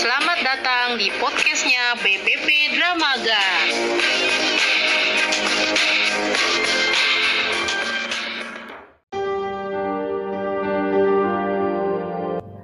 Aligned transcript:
Selamat 0.00 0.40
datang 0.40 0.96
di 0.96 1.12
podcastnya 1.20 1.92
BPP 2.00 2.72
Dramaga. 2.72 3.44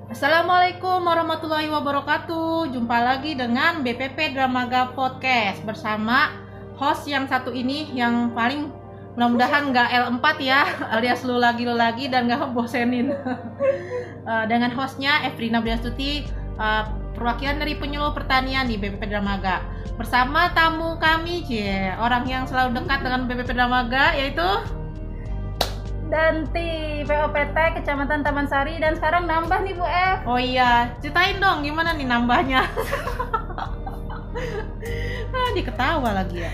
Assalamualaikum 0.09 1.05
warahmatullahi 1.05 1.69
wabarakatuh. 1.69 2.73
Jumpa 2.73 3.05
lagi 3.05 3.37
dengan 3.37 3.85
BPP 3.85 4.33
Dramaga 4.33 4.97
Podcast 4.97 5.61
bersama 5.69 6.33
host 6.81 7.05
yang 7.05 7.29
satu 7.29 7.53
ini 7.53 7.93
yang 7.93 8.33
paling 8.33 8.73
mudah-mudahan 9.13 9.77
nggak 9.77 9.89
L4 9.93 10.25
ya 10.41 10.65
alias 10.97 11.21
lu 11.21 11.37
lagi 11.37 11.69
lu 11.69 11.77
lagi 11.77 12.09
dan 12.09 12.33
nggak 12.33 12.57
bosenin. 12.57 13.13
Eh, 14.27 14.45
dengan 14.51 14.75
hostnya 14.75 15.23
Evrina 15.23 15.63
Briastuti 15.63 16.27
eh, 16.59 16.85
perwakilan 17.17 17.57
dari 17.57 17.81
penyuluh 17.81 18.13
pertanian 18.13 18.69
di 18.69 18.77
BPP 18.77 19.09
Dramaga 19.09 19.65
bersama 19.97 20.53
tamu 20.53 21.01
kami 21.01 21.41
Cie, 21.49 21.97
orang 21.97 22.29
yang 22.29 22.45
selalu 22.45 22.77
dekat 22.77 23.01
dengan 23.01 23.25
BPP 23.25 23.57
Dramaga 23.57 24.13
yaitu 24.13 24.45
Danti 26.07 27.03
POPT 27.03 27.57
Kecamatan 27.81 28.23
Taman 28.23 28.47
Sari 28.47 28.79
dan 28.79 28.95
sekarang 28.95 29.27
nambah 29.27 29.59
nih 29.67 29.75
Bu 29.75 29.83
F. 29.83 30.19
Oh 30.23 30.39
iya, 30.39 30.95
ceritain 31.03 31.43
dong 31.43 31.67
gimana 31.67 31.99
nih 31.99 32.07
nambahnya. 32.07 32.63
ah, 35.35 35.49
diketawa 35.51 36.23
lagi 36.23 36.47
ya. 36.47 36.53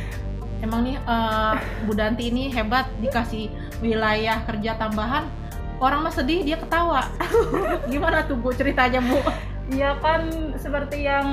Emang 0.65 0.89
nih 0.89 0.97
eh, 0.97 1.55
Bu 1.85 1.93
Danti 1.93 2.33
ini 2.33 2.49
hebat 2.49 2.89
dikasih 3.05 3.53
wilayah 3.85 4.41
kerja 4.49 4.81
tambahan. 4.81 5.29
Orang 5.77 6.07
mah 6.07 6.15
sedih 6.15 6.49
dia 6.49 6.57
ketawa. 6.57 7.13
gimana 7.93 8.25
tuh 8.25 8.41
Bu 8.41 8.57
ceritanya 8.57 9.05
Bu? 9.05 9.21
Iya 9.71 9.95
kan 10.03 10.27
seperti 10.57 11.07
yang 11.07 11.27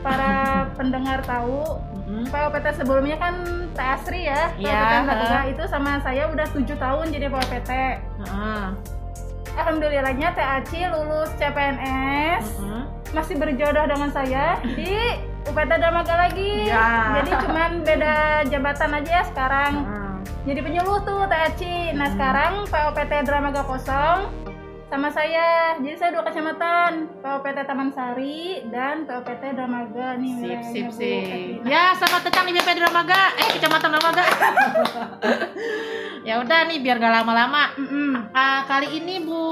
para 0.00 0.66
pendengar 0.74 1.20
tahu, 1.22 1.82
Mm-mm. 2.06 2.30
POPT 2.30 2.66
sebelumnya 2.78 3.18
kan 3.18 3.34
Teh 3.74 3.88
Asri 3.92 4.24
ya. 4.24 4.54
Iya, 4.56 5.04
POPT 5.04 5.34
itu 5.52 5.62
sama 5.66 5.98
saya 6.00 6.30
udah 6.30 6.46
tujuh 6.48 6.76
tahun 6.76 7.10
jadi 7.10 7.26
POPT. 7.28 7.70
Heeh. 8.22 8.64
Alhamdulillahnya 9.56 10.32
Teh 10.32 10.46
Aci 10.60 10.80
lulus 10.86 11.32
CPNS, 11.36 12.60
Mm-mm. 12.60 12.82
masih 13.12 13.34
berjodoh 13.36 13.84
dengan 13.84 14.10
saya 14.10 14.56
di 14.62 15.16
UPT 15.44 15.70
Dramaga 15.76 16.14
lagi. 16.18 16.66
Ya. 16.66 17.20
Jadi 17.22 17.30
cuman 17.42 17.70
beda 17.82 18.14
jabatan 18.46 18.90
aja 18.96 19.10
ya 19.12 19.24
sekarang. 19.26 19.72
Heeh. 19.84 20.04
jadi 20.46 20.60
penyuluh 20.62 21.02
tuh 21.02 21.26
Teh 21.26 21.40
Aci. 21.42 21.76
Nah 21.92 22.06
Hmm. 22.06 22.14
sekarang 22.14 22.52
POPT 22.66 23.12
Dramaga 23.24 23.62
kosong 23.62 24.30
sama 24.86 25.10
saya. 25.10 25.74
Jadi 25.76 25.96
saya 25.98 26.10
dua 26.14 26.22
kecamatan, 26.22 27.10
POPT 27.18 27.58
Taman 27.66 27.90
Sari 27.90 28.62
dan 28.70 29.02
POPT 29.02 29.42
Dramaga 29.52 30.14
nih. 30.14 30.34
Sip, 30.38 30.60
sip, 30.64 30.88
sip. 30.94 31.66
Ya, 31.66 31.90
selamat 31.98 32.30
datang 32.30 32.46
di 32.46 32.54
BP 32.54 32.78
Dramaga. 32.78 33.34
Eh, 33.34 33.48
Kecamatan 33.58 33.90
Dramaga. 33.92 34.24
ya 36.28 36.38
udah 36.38 36.60
nih 36.70 36.78
biar 36.80 37.02
gak 37.02 37.14
lama-lama. 37.22 37.74
Mm-mm. 37.74 38.30
Ah, 38.30 38.62
kali 38.64 38.94
ini 38.94 39.20
Bu 39.20 39.42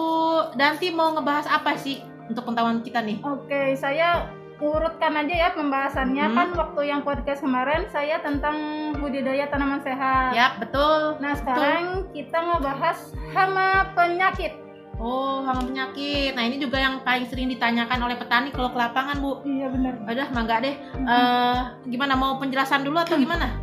Danti 0.54 0.94
mau 0.94 1.10
ngebahas 1.10 1.50
apa 1.50 1.74
sih 1.74 1.98
untuk 2.30 2.46
pengetahuan 2.46 2.80
kita 2.80 3.02
nih? 3.02 3.18
Oke, 3.20 3.74
saya 3.74 4.30
urutkan 4.62 5.18
aja 5.18 5.34
ya 5.34 5.48
pembahasannya 5.50 6.30
Hmm. 6.30 6.36
kan 6.38 6.48
waktu 6.54 6.80
yang 6.88 7.02
podcast 7.02 7.42
kemarin 7.42 7.90
saya 7.90 8.22
tentang 8.22 8.54
budidaya 8.96 9.50
tanaman 9.50 9.82
sehat. 9.82 10.30
Ya, 10.30 10.54
betul. 10.56 11.18
Nah 11.18 11.34
sekarang 11.34 12.06
kita 12.14 12.38
ngebahas 12.38 13.12
hama 13.34 13.92
penyakit. 13.92 14.63
Oh, 14.96 15.42
hama 15.42 15.62
penyakit. 15.62 16.32
Nah, 16.32 16.44
ini 16.44 16.56
juga 16.56 16.78
yang 16.78 17.02
paling 17.02 17.26
sering 17.26 17.50
ditanyakan 17.50 17.98
oleh 18.00 18.14
petani 18.14 18.48
kalau 18.48 18.70
ke 18.70 18.78
lapangan, 18.78 19.18
Bu. 19.18 19.42
Iya 19.42 19.66
benar. 19.68 19.94
Udah, 20.06 20.28
mangga 20.30 20.56
deh. 20.60 20.74
Eh, 20.94 21.58
gimana 21.88 22.14
mau 22.14 22.38
penjelasan 22.38 22.82
dulu 22.82 22.98
atau 22.98 23.18
gimana? 23.18 23.58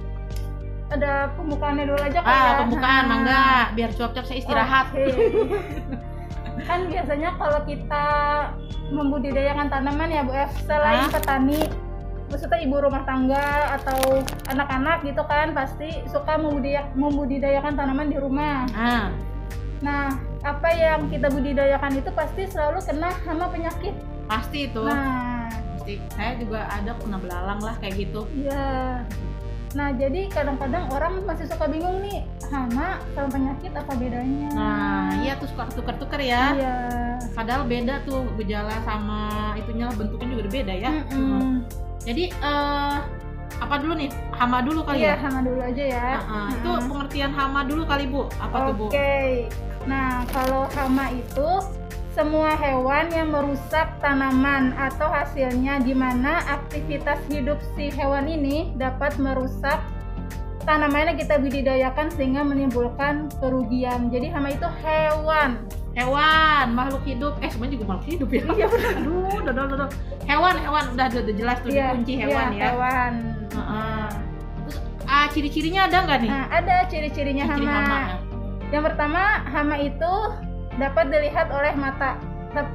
Ada 0.91 1.31
pembukaannya 1.39 1.87
dulu 1.87 1.99
aja 2.03 2.19
Ah, 2.19 2.27
ya. 2.27 2.51
pembukaan, 2.59 3.03
Nah. 3.03 3.09
mangga. 3.09 3.43
Biar 3.73 3.89
cuap-cuap 3.95 4.27
saya 4.27 4.37
istirahat. 4.37 4.91
Oke. 4.91 5.07
kan 6.67 6.83
biasanya 6.85 7.29
kalau 7.39 7.63
kita 7.63 8.05
membudidayakan 8.91 9.71
tanaman 9.71 10.11
ya 10.11 10.21
Bu 10.21 10.35
F, 10.35 10.51
selain 10.67 11.07
Ah. 11.07 11.09
petani, 11.09 11.63
maksudnya 12.27 12.59
ibu 12.59 12.75
rumah 12.75 13.07
tangga 13.07 13.39
atau 13.79 14.19
anak-anak 14.45 14.99
gitu 15.01 15.23
kan 15.25 15.55
pasti 15.55 16.03
suka 16.05 16.35
membudidaya- 16.35 16.91
membudidayakan 16.93 17.73
tanaman 17.73 18.11
di 18.11 18.17
rumah. 18.19 18.67
Ah, 18.75 19.07
Nah, 19.81 20.13
apa 20.41 20.69
yang 20.73 21.05
kita 21.07 21.29
budidayakan 21.29 22.01
itu 22.01 22.09
pasti 22.11 22.49
selalu 22.49 22.81
kena 22.81 23.13
hama 23.25 23.45
penyakit. 23.49 23.93
pasti 24.25 24.65
itu. 24.71 24.81
Nah, 24.81 25.51
Pasti. 25.75 25.97
Saya 26.13 26.37
juga 26.37 26.69
ada 26.69 26.93
pernah 26.95 27.19
belalang 27.19 27.59
lah 27.59 27.75
kayak 27.81 27.95
gitu. 27.99 28.23
iya. 28.33 29.01
Nah, 29.71 29.87
jadi 29.95 30.27
kadang-kadang 30.27 30.91
orang 30.91 31.23
masih 31.23 31.47
suka 31.47 31.63
bingung 31.63 32.03
nih, 32.03 32.27
hama 32.51 32.99
sama 33.15 33.27
penyakit 33.31 33.71
apa 33.71 33.95
bedanya? 33.95 34.51
Nah, 34.51 35.15
iya 35.23 35.39
tuh 35.39 35.47
suka 35.47 35.71
tuker-tuker 35.71 36.19
ya. 36.19 36.43
Iya. 36.59 36.75
Padahal 37.31 37.63
beda 37.65 38.03
tuh 38.03 38.27
gejala 38.35 38.83
sama 38.83 39.55
itunya 39.55 39.87
bentuknya 39.95 40.27
juga 40.27 40.43
berbeda 40.43 40.73
ya. 40.75 40.91
Mm-mm. 41.11 41.63
Jadi 42.03 42.35
eh 42.35 42.97
apa 43.61 43.75
dulu 43.77 43.93
nih? 43.93 44.09
Hama 44.33 44.59
dulu 44.65 44.81
kali 44.81 45.05
Iya, 45.05 45.13
ya? 45.13 45.15
hama 45.21 45.39
dulu 45.45 45.59
aja 45.61 45.83
ya. 45.85 46.07
Ah, 46.17 46.25
ah. 46.25 46.47
Itu 46.49 46.69
pengertian 46.89 47.31
hama 47.31 47.61
dulu 47.63 47.83
kali 47.85 48.05
Bu. 48.09 48.25
Apa 48.41 48.57
tuh 48.67 48.73
Bu? 48.73 48.85
Oke. 48.89 49.45
Nah, 49.85 50.25
kalau 50.33 50.65
hama 50.73 51.13
itu 51.13 51.49
semua 52.11 52.57
hewan 52.59 53.07
yang 53.13 53.31
merusak 53.31 53.87
tanaman 54.03 54.75
atau 54.75 55.07
hasilnya 55.07 55.79
di 55.79 55.95
mana 55.95 56.43
aktivitas 56.43 57.21
hidup 57.31 57.61
si 57.77 57.87
hewan 57.93 58.27
ini 58.27 58.73
dapat 58.75 59.15
merusak 59.15 59.79
tanaman 60.67 61.13
yang 61.13 61.17
kita 61.17 61.39
budidayakan 61.39 62.09
sehingga 62.13 62.41
menimbulkan 62.41 63.29
kerugian. 63.39 64.09
Jadi 64.09 64.27
hama 64.33 64.51
itu 64.51 64.67
hewan. 64.81 65.63
Hewan, 65.91 66.65
makhluk 66.73 67.03
hidup. 67.03 67.33
Eh, 67.43 67.49
sebenarnya 67.51 67.75
juga 67.77 67.85
makhluk 67.93 68.07
hidup 68.09 68.29
ya. 68.31 68.43
Iya 68.57 68.65
benar. 68.69 68.93
Aduh, 68.95 69.37
udah, 69.43 69.63
udah. 69.69 69.89
Hewan, 70.25 70.55
hewan 70.57 70.83
udah, 70.97 71.05
udah, 71.13 71.21
udah 71.29 71.35
jelas 71.35 71.57
tuh 71.61 71.69
Iya, 71.69 71.85
dikunci 71.93 72.13
hewan 72.15 72.47
iya, 72.55 72.57
ya. 72.57 72.65
Hewan. 72.73 73.13
Heeh. 73.51 74.05
Terus 74.61 74.77
ah 75.05 75.25
ciri-cirinya 75.27 75.81
ada 75.85 75.97
nggak 76.01 76.19
nih? 76.19 76.31
Nah, 76.31 76.45
ada 76.49 76.75
ciri-cirinya 76.87 77.45
Ciri 77.49 77.65
hama. 77.65 77.79
hama. 77.79 77.99
Yang 78.71 78.83
pertama, 78.87 79.21
hama 79.45 79.75
itu 79.77 80.13
dapat 80.75 81.05
dilihat 81.07 81.47
oleh 81.49 81.73
mata. 81.75 82.15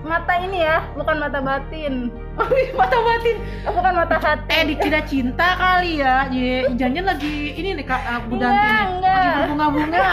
Mata 0.02 0.34
ini 0.38 0.60
ya, 0.60 0.84
bukan 0.92 1.16
mata 1.18 1.40
batin. 1.40 1.94
Oh, 2.36 2.44
iya, 2.52 2.68
mata 2.76 3.00
batin. 3.00 3.36
Bukan 3.64 3.92
mata 3.96 4.16
hati. 4.20 4.48
Eh, 4.52 4.62
dikira 4.68 5.00
cinta 5.02 5.56
kali 5.56 6.04
ya. 6.04 6.28
Ye, 6.28 6.68
jangan 6.76 7.08
lagi 7.08 7.56
ini 7.56 7.72
nih 7.72 7.86
Kak 7.88 7.96
ah, 7.98 8.20
Bu 8.20 8.36
Danti 8.36 8.52
Enggak, 8.52 8.84
enggak. 8.92 9.16
Lagi 9.16 9.36
berbunga-bunga. 9.40 10.04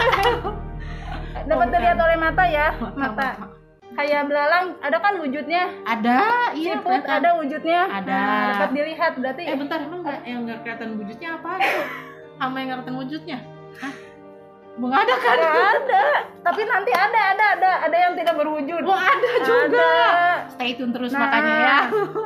dapat 1.48 1.66
Oh, 1.68 1.72
dilihat 1.76 1.98
oleh 2.00 2.16
mata 2.16 2.44
ya, 2.48 2.66
Mata, 2.74 2.96
mata. 2.96 3.28
mata. 3.36 3.53
Kayak 3.94 4.22
belalang, 4.26 4.66
ada 4.82 4.98
kan 4.98 5.14
wujudnya. 5.22 5.70
Ada, 5.86 6.18
iya. 6.58 6.74
Siput 6.74 6.90
kelihatan. 6.90 7.14
ada 7.22 7.30
wujudnya. 7.38 7.80
Ada. 7.86 8.18
Nah, 8.18 8.46
dapat 8.58 8.70
dilihat 8.74 9.12
berarti. 9.14 9.42
Eh 9.46 9.54
bentar 9.54 9.78
emang 9.78 10.00
nggak 10.02 10.20
yang 10.26 10.40
nggak 10.42 10.58
kelihatan 10.66 10.88
wujudnya 10.98 11.28
apa 11.38 11.50
tuh? 11.62 11.86
Sama 12.34 12.54
yang 12.58 12.66
nggak 12.66 12.78
kelihatan 12.82 12.96
wujudnya? 12.98 13.38
Hah? 13.78 13.94
Nggak 14.74 15.00
ada 15.06 15.14
kan? 15.14 15.36
Nggak 15.38 15.70
ada. 15.78 16.04
Tapi 16.42 16.60
nanti 16.66 16.90
ada, 16.90 17.20
ada, 17.30 17.44
ada, 17.54 17.70
ada 17.86 17.96
yang 17.96 18.12
tidak 18.18 18.34
berwujud. 18.34 18.82
Oh 18.82 18.98
ada 18.98 19.30
juga. 19.46 19.78
Ada. 19.78 20.50
Stay 20.50 20.70
tune 20.74 20.90
terus 20.90 21.10
Nah. 21.14 21.20
makanya 21.22 21.54
ya. 21.54 21.78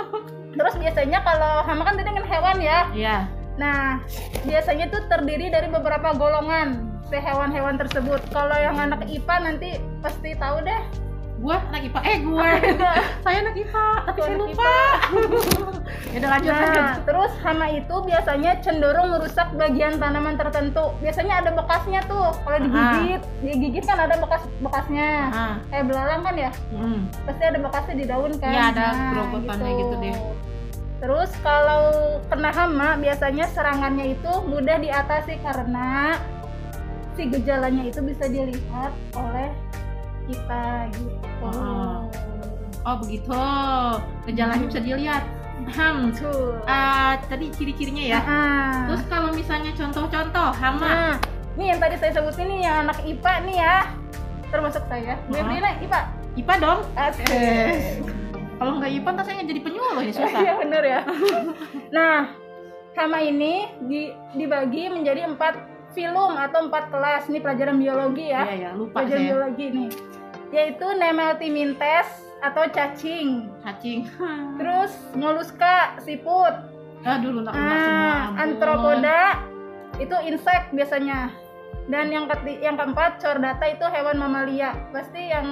Terus 0.58 0.74
biasanya 0.74 1.18
kalau 1.22 1.62
hama 1.62 1.86
kan 1.86 1.94
tadi 1.94 2.08
dengan 2.08 2.26
hewan 2.26 2.58
ya. 2.58 2.90
Iya. 2.90 3.16
Nah, 3.62 4.02
biasanya 4.42 4.90
tuh 4.90 5.06
terdiri 5.06 5.54
dari 5.54 5.70
beberapa 5.70 6.10
golongan 6.18 6.82
si 7.06 7.14
hewan-hewan 7.14 7.78
tersebut. 7.78 8.18
Kalau 8.34 8.58
yang 8.58 8.74
anak 8.74 9.06
IPA 9.06 9.36
nanti 9.38 9.78
pasti 10.02 10.34
tahu 10.34 10.58
deh. 10.66 10.82
Gua 11.38 11.62
anak 11.70 11.86
IPA. 11.86 12.00
Eh 12.02 12.16
gue. 12.20 12.50
Saya 13.24 13.36
anak 13.46 13.54
IPA. 13.54 13.86
Tapi 14.10 14.18
saya 14.18 14.36
lupa. 14.36 14.74
ya 16.12 16.16
udah 16.18 16.30
lanjut 16.34 16.50
lanjut. 16.50 16.82
Nah, 16.82 16.94
terus 17.06 17.32
hama 17.46 17.66
itu 17.70 17.94
biasanya 18.02 18.52
cenderung 18.58 19.08
merusak 19.14 19.48
bagian 19.54 20.02
tanaman 20.02 20.34
tertentu. 20.34 20.90
Biasanya 20.98 21.34
ada 21.46 21.50
bekasnya 21.54 22.00
tuh. 22.10 22.34
Kalau 22.42 22.58
digigit, 22.58 23.22
digigit 23.40 23.84
kan 23.86 23.98
ada 24.02 24.18
bekas-bekasnya. 24.18 25.10
Ah. 25.30 25.54
Kayak 25.70 25.84
belalang 25.86 26.22
kan 26.26 26.34
ya, 26.34 26.50
Hmm. 26.74 27.06
pasti 27.22 27.42
ada 27.46 27.58
bekasnya 27.62 27.94
di 27.94 28.06
daun 28.10 28.32
kan. 28.42 28.50
Iya, 28.50 28.62
ada 28.74 28.86
gerogotannya 29.14 29.70
gitu 29.78 29.94
deh. 30.02 30.16
Terus 30.98 31.30
kalau 31.46 31.84
kena 32.26 32.50
hama 32.50 32.98
biasanya 32.98 33.46
serangannya 33.54 34.18
itu 34.18 34.32
mudah 34.50 34.82
diatasi 34.82 35.38
karena 35.38 36.18
si 37.14 37.30
gejalanya 37.30 37.86
itu 37.86 38.02
bisa 38.02 38.26
dilihat 38.26 38.90
oleh 39.14 39.54
kita 40.28 40.92
gitu. 40.92 41.16
Oh. 41.40 42.04
Oh 42.84 42.96
begitu. 43.00 43.42
Gejalanya 44.28 44.64
bisa 44.68 44.80
dilihat. 44.80 45.24
Hmm. 45.68 46.08
Ah, 46.64 47.18
tadi 47.28 47.52
ciri-cirinya 47.52 48.04
ya. 48.04 48.20
Nah. 48.24 48.88
Terus 48.88 49.02
kalau 49.10 49.34
misalnya 49.34 49.74
contoh-contoh 49.74 50.54
hama. 50.56 50.86
Nah, 50.86 51.14
ini 51.58 51.74
yang 51.74 51.80
tadi 51.82 51.98
saya 51.98 52.14
sebutin 52.14 52.48
nih 52.48 52.60
yang 52.64 52.76
anak 52.88 53.02
IPA 53.04 53.32
nih 53.44 53.56
ya. 53.58 53.76
Termasuk 54.48 54.84
saya. 54.88 55.20
Oh. 55.28 55.36
Evelina 55.36 55.76
IPA. 55.82 56.00
IPA 56.38 56.54
dong. 56.62 56.80
Asik. 56.94 57.26
Kalau 58.58 58.72
nggak 58.82 58.90
Ipan, 58.90 59.14
tas 59.14 59.24
saya 59.30 59.38
nggak 59.38 59.48
jadi 59.54 59.60
penyuluh 59.62 60.02
ini 60.02 60.12
susah. 60.12 60.40
Iya 60.42 60.52
bener 60.58 60.82
ya. 60.82 61.00
nah, 61.94 62.34
hama 62.98 63.22
ini 63.22 63.70
di- 63.86 64.14
dibagi 64.34 64.90
menjadi 64.90 65.30
empat 65.30 65.54
film 65.94 66.34
atau 66.34 66.66
empat 66.66 66.90
kelas. 66.90 67.30
Ini 67.30 67.38
pelajaran 67.38 67.78
biologi 67.78 68.34
ya. 68.34 68.42
Iya 68.50 68.54
ya, 68.58 68.70
lupa 68.74 69.06
pelajaran 69.06 69.22
saya. 69.22 69.30
biologi 69.30 69.64
nih. 69.70 69.88
Yaitu 70.48 70.86
Nemeltiminthes 70.96 72.08
atau 72.40 72.64
cacing. 72.70 73.50
Cacing. 73.66 74.08
Terus 74.58 74.92
Molluska, 75.14 75.98
siput. 76.02 76.54
Aduh, 77.06 77.30
lunak-lunak 77.30 77.78
semua. 77.78 78.02
Ah, 78.02 78.18
ampun. 78.26 78.38
Antropoda 78.42 79.22
itu 79.98 80.16
insek 80.26 80.70
biasanya. 80.74 81.30
Dan 81.88 82.12
yang 82.12 82.28
keti 82.28 82.60
yang 82.60 82.76
keempat 82.76 83.16
chordata 83.16 83.64
itu 83.64 83.86
hewan 83.88 84.20
mamalia. 84.20 84.76
Pasti 84.92 85.32
yang 85.32 85.46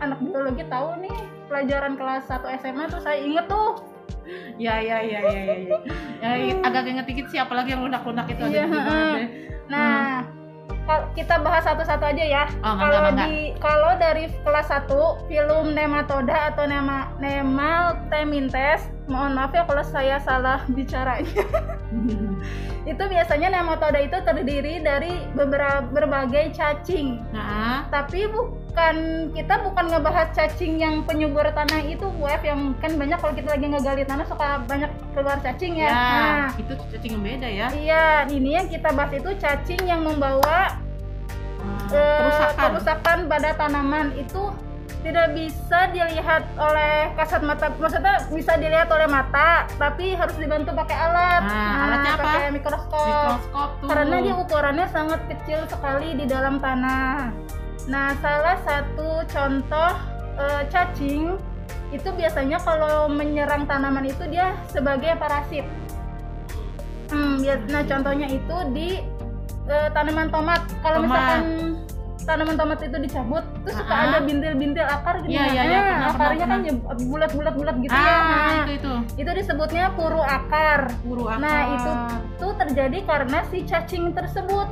anak 0.00 0.16
biologi 0.24 0.64
tahu 0.64 0.96
nih 1.04 1.16
pelajaran 1.44 2.00
kelas 2.00 2.24
1 2.24 2.40
SMA 2.64 2.88
tuh 2.88 3.00
saya 3.04 3.20
inget 3.20 3.44
tuh. 3.46 3.84
Ya, 4.56 4.80
ya, 4.80 5.04
ya, 5.04 5.20
ya, 5.20 5.40
ya. 5.44 5.54
ya. 5.60 5.78
Ya, 6.24 6.56
agak 6.64 6.88
inget 6.88 7.04
dikit 7.04 7.26
sih, 7.28 7.36
apalagi 7.36 7.76
yang 7.76 7.84
lunak-lunak 7.84 8.24
itu 8.32 8.48
di 8.48 8.56
heeh. 8.56 8.72
deh. 8.72 9.28
Nah, 9.68 10.24
kal- 10.24 10.33
kita 11.16 11.40
bahas 11.40 11.64
satu-satu 11.64 12.04
aja 12.04 12.24
ya. 12.24 12.44
Oh, 12.60 12.76
kalau 12.76 13.10
di 13.16 13.56
kalau 13.58 13.92
dari 13.96 14.28
kelas 14.44 14.68
1 14.68 15.28
film 15.28 15.72
nematoda 15.72 16.52
atau 16.52 16.68
nema 16.68 17.08
Nemaltemintes, 17.18 18.88
mohon 19.08 19.32
maaf 19.32 19.56
ya 19.56 19.64
kalau 19.64 19.84
saya 19.84 20.20
salah 20.20 20.60
bicaranya. 20.68 21.44
itu 22.90 23.00
biasanya 23.00 23.48
nematoda 23.48 23.96
itu 23.96 24.20
terdiri 24.20 24.84
dari 24.84 25.24
beberapa 25.32 25.88
berbagai 25.88 26.52
cacing. 26.52 27.24
Nah, 27.32 27.88
Tapi 27.88 28.28
bukan 28.74 29.30
kita 29.30 29.54
bukan 29.62 29.86
ngebahas 29.86 30.34
cacing 30.34 30.82
yang 30.82 31.06
penyubur 31.06 31.46
tanah 31.54 31.78
itu, 31.86 32.10
Bu 32.18 32.26
F, 32.26 32.42
yang 32.42 32.74
kan 32.82 32.98
banyak 32.98 33.22
kalau 33.22 33.30
kita 33.30 33.54
lagi 33.54 33.70
ngegali 33.70 34.02
tanah 34.02 34.26
suka 34.26 34.66
banyak 34.66 34.90
keluar 35.14 35.38
cacing 35.46 35.78
ya. 35.78 35.86
ya, 35.86 35.94
Nah, 35.94 36.46
itu 36.58 36.72
cacing 36.90 37.12
yang 37.14 37.22
beda 37.22 37.48
ya. 37.54 37.66
Iya, 37.70 38.06
ini 38.34 38.50
yang 38.58 38.66
kita 38.66 38.90
bahas 38.90 39.14
itu 39.14 39.30
cacing 39.38 39.78
yang 39.86 40.02
membawa 40.02 40.74
eh, 41.94 42.18
kerusakan. 42.18 42.62
kerusakan 42.74 43.18
pada 43.30 43.50
tanaman 43.54 44.10
itu 44.18 44.42
tidak 45.06 45.26
bisa 45.38 45.78
dilihat 45.94 46.42
oleh 46.58 47.14
kasat 47.14 47.46
mata. 47.46 47.70
Maksudnya 47.78 48.26
bisa 48.26 48.58
dilihat 48.58 48.90
oleh 48.90 49.06
mata, 49.06 49.70
tapi 49.78 50.18
harus 50.18 50.34
dibantu 50.34 50.74
pakai 50.74 50.98
alat. 50.98 51.42
Nah, 51.46 51.78
alatnya 51.78 52.12
apa? 52.18 52.22
pakai 52.26 52.50
mikroskop. 52.50 53.06
Mikroskop 53.06 53.70
tuh. 53.78 53.86
Karena 53.86 54.16
dia 54.18 54.34
ukurannya 54.34 54.86
sangat 54.90 55.20
kecil 55.30 55.62
sekali 55.70 56.18
di 56.18 56.26
dalam 56.26 56.58
tanah. 56.58 57.30
Nah, 57.84 58.16
salah 58.18 58.56
satu 58.60 59.08
contoh 59.26 59.92
eh, 60.34 60.62
cacing 60.66 61.36
itu 61.90 62.08
biasanya 62.10 62.58
kalau 62.58 63.06
menyerang 63.06 63.64
tanaman 63.64 64.02
itu 64.04 64.24
dia 64.26 64.56
sebagai 64.66 65.14
parasit. 65.14 65.62
Hmm, 67.06 67.38
ya- 67.38 67.60
nah 67.68 67.84
contohnya 67.84 68.26
itu 68.26 68.56
di 68.72 68.88
eh, 69.64 69.88
tanaman 69.90 70.28
tomat. 70.28 70.60
Kalau 70.80 71.00
Tomat. 71.00 71.08
misalkan 71.08 71.42
tanaman 72.24 72.56
tomat 72.56 72.80
itu 72.80 72.96
dicabut, 72.98 73.44
terus 73.62 73.76
suka 73.76 73.92
ada 73.92 74.18
bintil-bintil 74.18 74.80
akar 74.82 75.20
gitu. 75.20 75.28
Iya, 75.30 75.44
iya, 75.46 75.62
iya, 75.62 75.76
Nah, 75.76 75.84
pernah, 75.84 76.08
akarnya 76.10 76.40
pernah, 76.40 76.48
kan 76.48 76.60
ya 76.64 76.72
bulat-bulat-bulat 77.04 77.76
gitu 77.78 77.92
ya. 77.92 78.00
ah, 78.08 78.20
Nah, 78.24 78.40
itu 78.58 78.72
itu. 78.74 78.92
itu 79.20 79.30
disebutnya 79.30 79.84
puru 79.92 80.20
akar. 80.20 80.80
Buru 81.04 81.24
akar. 81.28 81.38
Nah, 81.38 81.60
itu 81.70 81.90
itu 82.34 82.48
terjadi 82.58 82.98
karena 83.04 83.38
si 83.46 83.58
cacing 83.62 84.04
tersebut, 84.10 84.68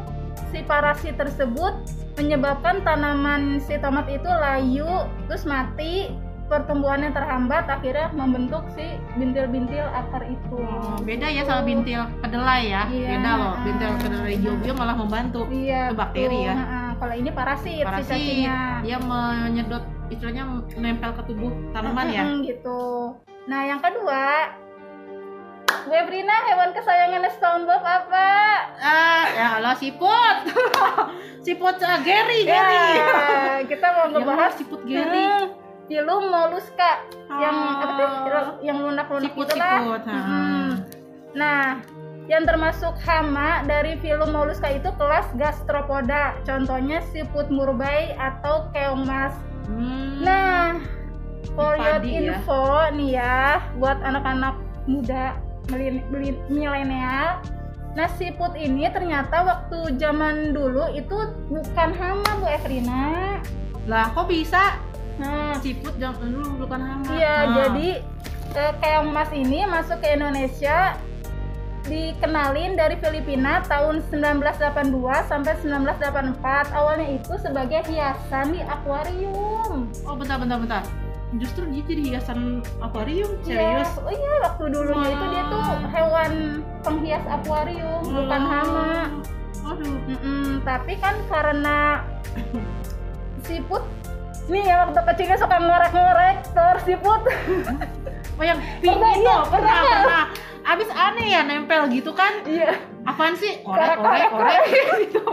si 0.53 0.61
parasit 0.63 1.17
tersebut 1.17 1.73
menyebabkan 2.21 2.85
tanaman 2.85 3.57
si 3.59 3.81
tomat 3.81 4.05
itu 4.07 4.29
layu, 4.29 5.09
terus 5.27 5.49
mati, 5.49 6.13
pertumbuhannya 6.47 7.09
terhambat, 7.09 7.65
akhirnya 7.65 8.13
membentuk 8.13 8.61
si 8.77 8.85
bintil-bintil 9.17 9.81
akar 9.89 10.21
itu. 10.29 10.61
Oh, 10.61 11.01
beda 11.01 11.25
ya 11.33 11.49
sama 11.49 11.65
bintil 11.65 12.05
kedelai 12.21 12.69
ya. 12.69 12.85
Iya. 12.93 13.09
Beda 13.17 13.31
loh. 13.41 13.55
Bintil 13.65 13.91
kedelai 13.97 14.37
hijau 14.37 14.75
malah 14.77 14.93
membantu. 14.93 15.49
Iya, 15.49 15.89
Itu 15.89 15.97
bakteri 15.97 16.29
betul. 16.29 16.45
ya. 16.45 16.55
Nah, 16.55 16.91
kalau 17.01 17.15
ini 17.17 17.31
parasit, 17.33 17.81
si 17.81 17.87
Parasit, 17.89 18.13
cacingnya. 18.13 18.59
dia 18.85 18.97
menyedot 19.01 19.85
istilahnya 20.13 20.45
nempel 20.77 21.11
ke 21.17 21.23
tubuh 21.25 21.51
tanaman 21.73 22.07
ya. 22.13 22.25
Gitu. 22.45 22.81
Nah, 23.49 23.61
yang 23.65 23.81
kedua, 23.81 24.53
Bu 25.83 25.91
Evrina, 25.91 26.37
hewan 26.47 26.71
kesayangan 26.71 27.27
SpongeBob 27.35 27.83
apa? 27.83 28.29
Ah, 28.79 29.25
ya 29.35 29.47
Allah 29.59 29.75
siput. 29.75 30.37
siput 31.47 31.77
uh, 31.83 31.99
Gary, 32.07 32.47
Gary. 32.47 32.79
Ya, 32.95 33.19
kita 33.71 33.87
mau 33.91 34.07
Ya 34.07 34.11
ngebahas 34.15 34.53
siput 34.55 34.83
Gary. 34.87 35.27
Hmm, 35.27 35.45
film 35.91 36.23
molluska 36.31 37.03
yang 37.35 37.57
Oh. 37.57 37.83
apa 37.83 38.03
tuh? 38.23 38.55
Yang 38.63 38.79
lunak-lunak 38.79 39.27
Siput, 39.27 39.47
itulah. 39.51 39.75
siput. 39.83 40.03
Ah. 40.07 40.15
Mm-mm. 40.15 40.67
Nah, 41.35 41.63
yang 42.31 42.45
termasuk 42.47 42.95
hama 43.03 43.67
dari 43.67 43.99
film 43.99 44.31
molluska 44.31 44.71
itu 44.71 44.87
kelas 44.95 45.27
gastropoda. 45.35 46.39
Contohnya 46.47 47.03
siput 47.11 47.51
murbai 47.51 48.15
atau 48.15 48.71
keong 48.71 49.03
mas. 49.03 49.35
Hmm. 49.67 50.23
Nah, 50.23 50.79
for 51.59 51.75
your 51.75 51.99
ya. 51.99 52.31
info 52.31 52.63
nih 52.95 53.19
ya, 53.19 53.59
buat 53.83 53.99
anak-anak 53.99 54.55
muda 54.87 55.35
milenial. 55.69 57.43
Nah, 57.93 58.09
siput 58.17 58.57
ini 58.57 58.89
ternyata 58.89 59.45
waktu 59.45 60.01
zaman 60.01 60.57
dulu 60.57 60.89
itu 60.97 61.17
bukan 61.53 61.91
hama 61.93 62.31
Bu 62.41 62.47
Evrina. 62.49 63.37
Lah, 63.85 64.09
kok 64.17 64.33
bisa 64.33 64.81
Nah, 65.21 65.53
siput 65.61 65.93
jangan 66.01 66.25
dulu 66.33 66.65
bukan 66.65 66.81
hama. 66.81 67.05
Iya, 67.13 67.37
Nah. 67.45 67.53
jadi 67.53 67.89
eh, 68.57 68.73
keong 68.81 69.13
mas 69.13 69.29
ini 69.37 69.69
masuk 69.69 70.01
ke 70.01 70.09
Indonesia 70.17 70.97
dikenalin 71.83 72.79
dari 72.79 72.95
Filipina 72.97 73.61
tahun 73.67 74.01
1982 74.09 75.29
sampai 75.29 75.53
1984. 75.61 76.71
Awalnya 76.73 77.09
itu 77.19 77.35
sebagai 77.43 77.83
hiasan 77.91 78.55
di 78.57 78.61
akuarium. 78.65 79.91
Oh, 80.07 80.15
bentar 80.17 80.39
bentar 80.39 80.59
bentar. 80.63 80.83
Justru 81.33 81.65
dia 81.67 81.83
jadi 81.83 82.03
hiasan 82.13 82.41
akuarium, 82.79 83.31
Iya, 83.41 83.57
serius. 83.83 83.91
oh 83.99 84.09
iya 84.09 84.33
waktu 84.43 84.65
dulunya 84.69 85.09
itu 85.11 85.25
dia 85.29 85.43
tuh 85.47 85.63
hewan 85.89 86.33
penghias 86.81 87.25
akuarium, 87.25 88.03
bukan 88.05 88.41
Oh. 88.41 88.51
hama. 88.51 88.89
Aduh. 89.65 89.97
Mm-mm, 90.07 90.61
tapi 90.61 90.93
kan 90.97 91.17
karena 91.27 92.03
siput 93.43 93.81
nih 94.45 94.63
ya 94.65 94.85
waktu 94.85 94.99
kecilnya 95.05 95.37
suka 95.37 95.57
ngorek-ngorek 95.57 96.37
telur 96.53 96.79
siput. 96.83 97.23
Oh 98.33 98.45
yang 98.45 98.57
pink 98.81 98.91
Pernah, 98.91 99.13
itu 99.13 99.23
iya, 99.23 99.37
pernah 99.45 99.77
pernah. 99.77 99.77
pernah. 99.93 100.25
Abis 100.65 100.89
aneh 100.91 101.27
ya 101.29 101.41
nempel 101.45 101.85
gitu 101.93 102.11
kan? 102.11 102.41
Iya. 102.43 102.81
Apaan 103.05 103.37
sih? 103.37 103.61
Orek 103.61 103.93
Korek, 103.93 104.01
orek 104.01 104.29
korek, 104.33 104.57
orek 104.57 104.63
gitu. 105.05 105.25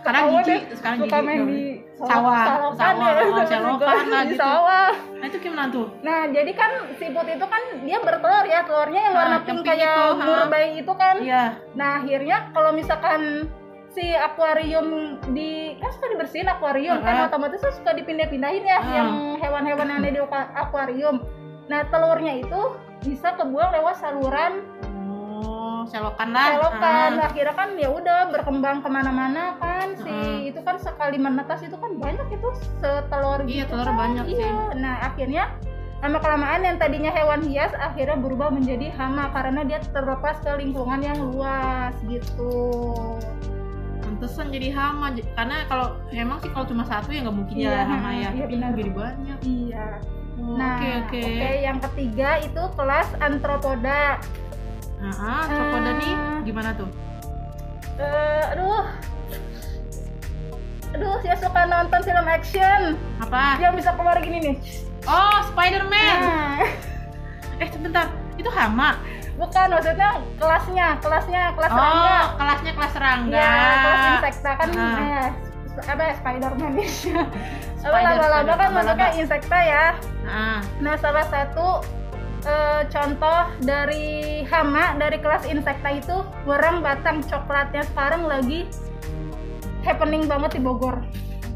Jijik, 0.00 0.46
deh, 0.46 0.60
sekarang 0.76 0.98
suka 1.02 1.18
main 1.18 1.40
di 1.44 1.79
Sawah, 2.00 2.44
salokan 2.48 2.94
sawah, 2.96 3.10
ya, 3.12 3.22
oh, 3.28 3.44
selokan 3.44 4.04
lah 4.12 4.22
gitu. 4.24 4.40
sawah. 4.40 4.90
Nah 5.20 5.26
itu 5.28 5.36
gimana 5.36 5.64
tuh? 5.68 5.86
Nah, 6.00 6.20
jadi 6.32 6.52
kan 6.56 6.70
siput 6.96 7.28
itu 7.28 7.44
kan 7.44 7.62
dia 7.84 7.98
bertelur 8.00 8.44
ya, 8.48 8.64
telurnya 8.64 9.00
yang 9.04 9.14
Nah, 9.14 9.20
warna 9.20 9.36
yang 9.36 9.44
pink 9.44 9.60
kayak 9.68 9.94
ha. 10.16 10.24
murbei 10.24 10.66
itu 10.80 10.92
kan. 10.96 11.16
Iya. 11.20 11.44
Nah, 11.76 11.90
akhirnya 12.00 12.36
kalau 12.56 12.70
misalkan 12.72 13.20
si 13.90 14.14
akuarium 14.16 15.18
di 15.34 15.74
kan 15.76 15.90
suka 15.92 16.06
dibersihin 16.14 16.46
akuarium 16.46 17.02
kan 17.02 17.26
otomatis 17.26 17.58
tuh 17.58 17.74
suka 17.74 17.90
dipindah-pindahin 17.92 18.62
ya 18.62 18.78
yang 18.86 19.36
hewan-hewan 19.36 19.90
yang 19.90 19.98
ada 20.00 20.10
di 20.14 20.20
akuarium. 20.56 21.20
Nah, 21.68 21.84
telurnya 21.92 22.40
itu 22.40 22.60
bisa 23.04 23.36
kebuang 23.36 23.76
lewat 23.76 23.96
saluran 24.00 24.64
Oh, 25.80 25.88
selokan 25.88 26.28
lah. 26.30 26.46
selokan. 26.52 27.10
Ah. 27.16 27.26
Akhirnya 27.26 27.54
kan 27.56 27.68
ya 27.74 27.88
udah 27.88 28.28
berkembang 28.28 28.76
ke 28.78 28.88
mana-mana 28.88 29.56
kan 29.56 29.96
si 29.96 30.04
Heeh. 30.04 30.52
itu 30.52 30.60
kan 30.60 30.76
sekali 30.76 31.16
menetas 31.16 31.64
itu 31.64 31.72
kan 31.72 31.96
banyak 31.96 32.28
itu 32.28 32.48
setelur 32.78 33.40
Iya, 33.42 33.64
gitu 33.64 33.72
telur 33.72 33.88
kan. 33.88 33.96
banyak 33.96 34.24
iya. 34.28 34.36
sih. 34.36 34.50
Nah, 34.76 34.94
akhirnya 35.02 35.44
lama 36.00 36.16
kelamaan 36.16 36.60
yang 36.62 36.76
tadinya 36.76 37.08
hewan 37.08 37.40
hias 37.42 37.72
akhirnya 37.74 38.16
berubah 38.16 38.48
menjadi 38.48 38.88
hama 38.90 39.28
karena 39.30 39.60
dia 39.62 39.80
terlepas 39.86 40.36
ke 40.38 40.52
lingkungan 40.54 41.00
yang 41.00 41.16
luas 41.22 41.96
gitu. 42.04 43.16
Pantesan 44.00 44.48
jadi 44.48 44.68
hama 44.70 45.16
karena 45.32 45.64
kalau 45.64 45.96
emang 46.10 46.40
sih 46.40 46.48
kalau 46.50 46.66
cuma 46.66 46.84
satu 46.84 47.08
ya 47.08 47.24
nggak 47.24 47.36
mungkin 47.36 47.54
Iya, 47.56 47.70
ya 47.70 47.82
hama 47.86 48.10
ya. 48.12 48.28
iya, 48.32 48.44
benar. 48.44 48.70
jadi 48.74 48.90
banyak. 48.92 49.38
Iya. 49.40 49.86
Oh, 50.40 50.56
Nah, 50.56 50.76
Oke 50.76 50.88
oke. 51.04 51.24
yang 51.60 51.78
ketiga 51.80 52.40
itu 52.40 52.62
kelas 52.74 53.08
antropoda. 53.18 54.16
Nah, 55.00 55.14
ah, 55.16 55.42
Tropoda 55.46 55.92
nih 55.96 56.12
Ah. 56.12 56.38
gimana 56.42 56.70
tuh? 56.72 56.88
Eh, 57.96 58.44
aduh. 58.50 58.84
Aduh, 60.90 61.16
saya 61.20 61.36
suka 61.36 61.60
nonton 61.64 62.00
film 62.02 62.26
action. 62.26 62.80
Apa? 63.18 63.56
Yang 63.58 63.72
bisa 63.78 63.90
keluar 63.94 64.16
gini 64.18 64.38
nih. 64.42 64.56
Oh, 65.04 65.38
Spider-Man. 65.46 66.16
Nah, 66.20 66.60
Eh, 67.56 67.68
sebentar. 67.68 68.08
Itu 68.36 68.48
hama. 68.50 68.96
bukan 69.36 69.72
maksudnya 69.72 70.10
kelasnya, 70.36 70.86
kelasnya 71.00 71.42
kelas 71.56 71.70
oh, 71.70 71.76
serangga. 71.78 72.18
kelasnya 72.36 72.72
kelas 72.74 72.92
serangga. 72.92 73.40
Iya, 73.40 73.72
kelas 73.80 74.02
insekta 74.12 74.50
kan 74.52 74.68
Ah. 74.76 74.96
eh, 75.00 75.28
apa 75.80 76.02
ya 76.02 76.14
Spiderman 76.14 76.72
ya 76.76 76.88
Spider, 77.80 78.04
laba-laba 78.20 78.20
spider, 78.44 78.56
kan 78.60 78.68
masuknya 78.76 79.08
insekta 79.16 79.58
ya 79.58 79.84
Nah, 80.20 80.60
nah 80.78 80.94
salah 80.94 81.24
satu 81.24 81.80
eh, 82.44 82.82
contoh 82.88 83.40
dari 83.60 84.42
hama 84.48 84.96
dari 84.96 85.18
kelas 85.20 85.44
insekta 85.48 85.90
itu 85.92 86.16
werang 86.44 86.80
batang 86.80 87.20
coklatnya 87.24 87.84
sekarang 87.92 88.24
lagi 88.28 88.68
happening 89.84 90.28
banget 90.28 90.56
di 90.56 90.60
Bogor 90.60 91.00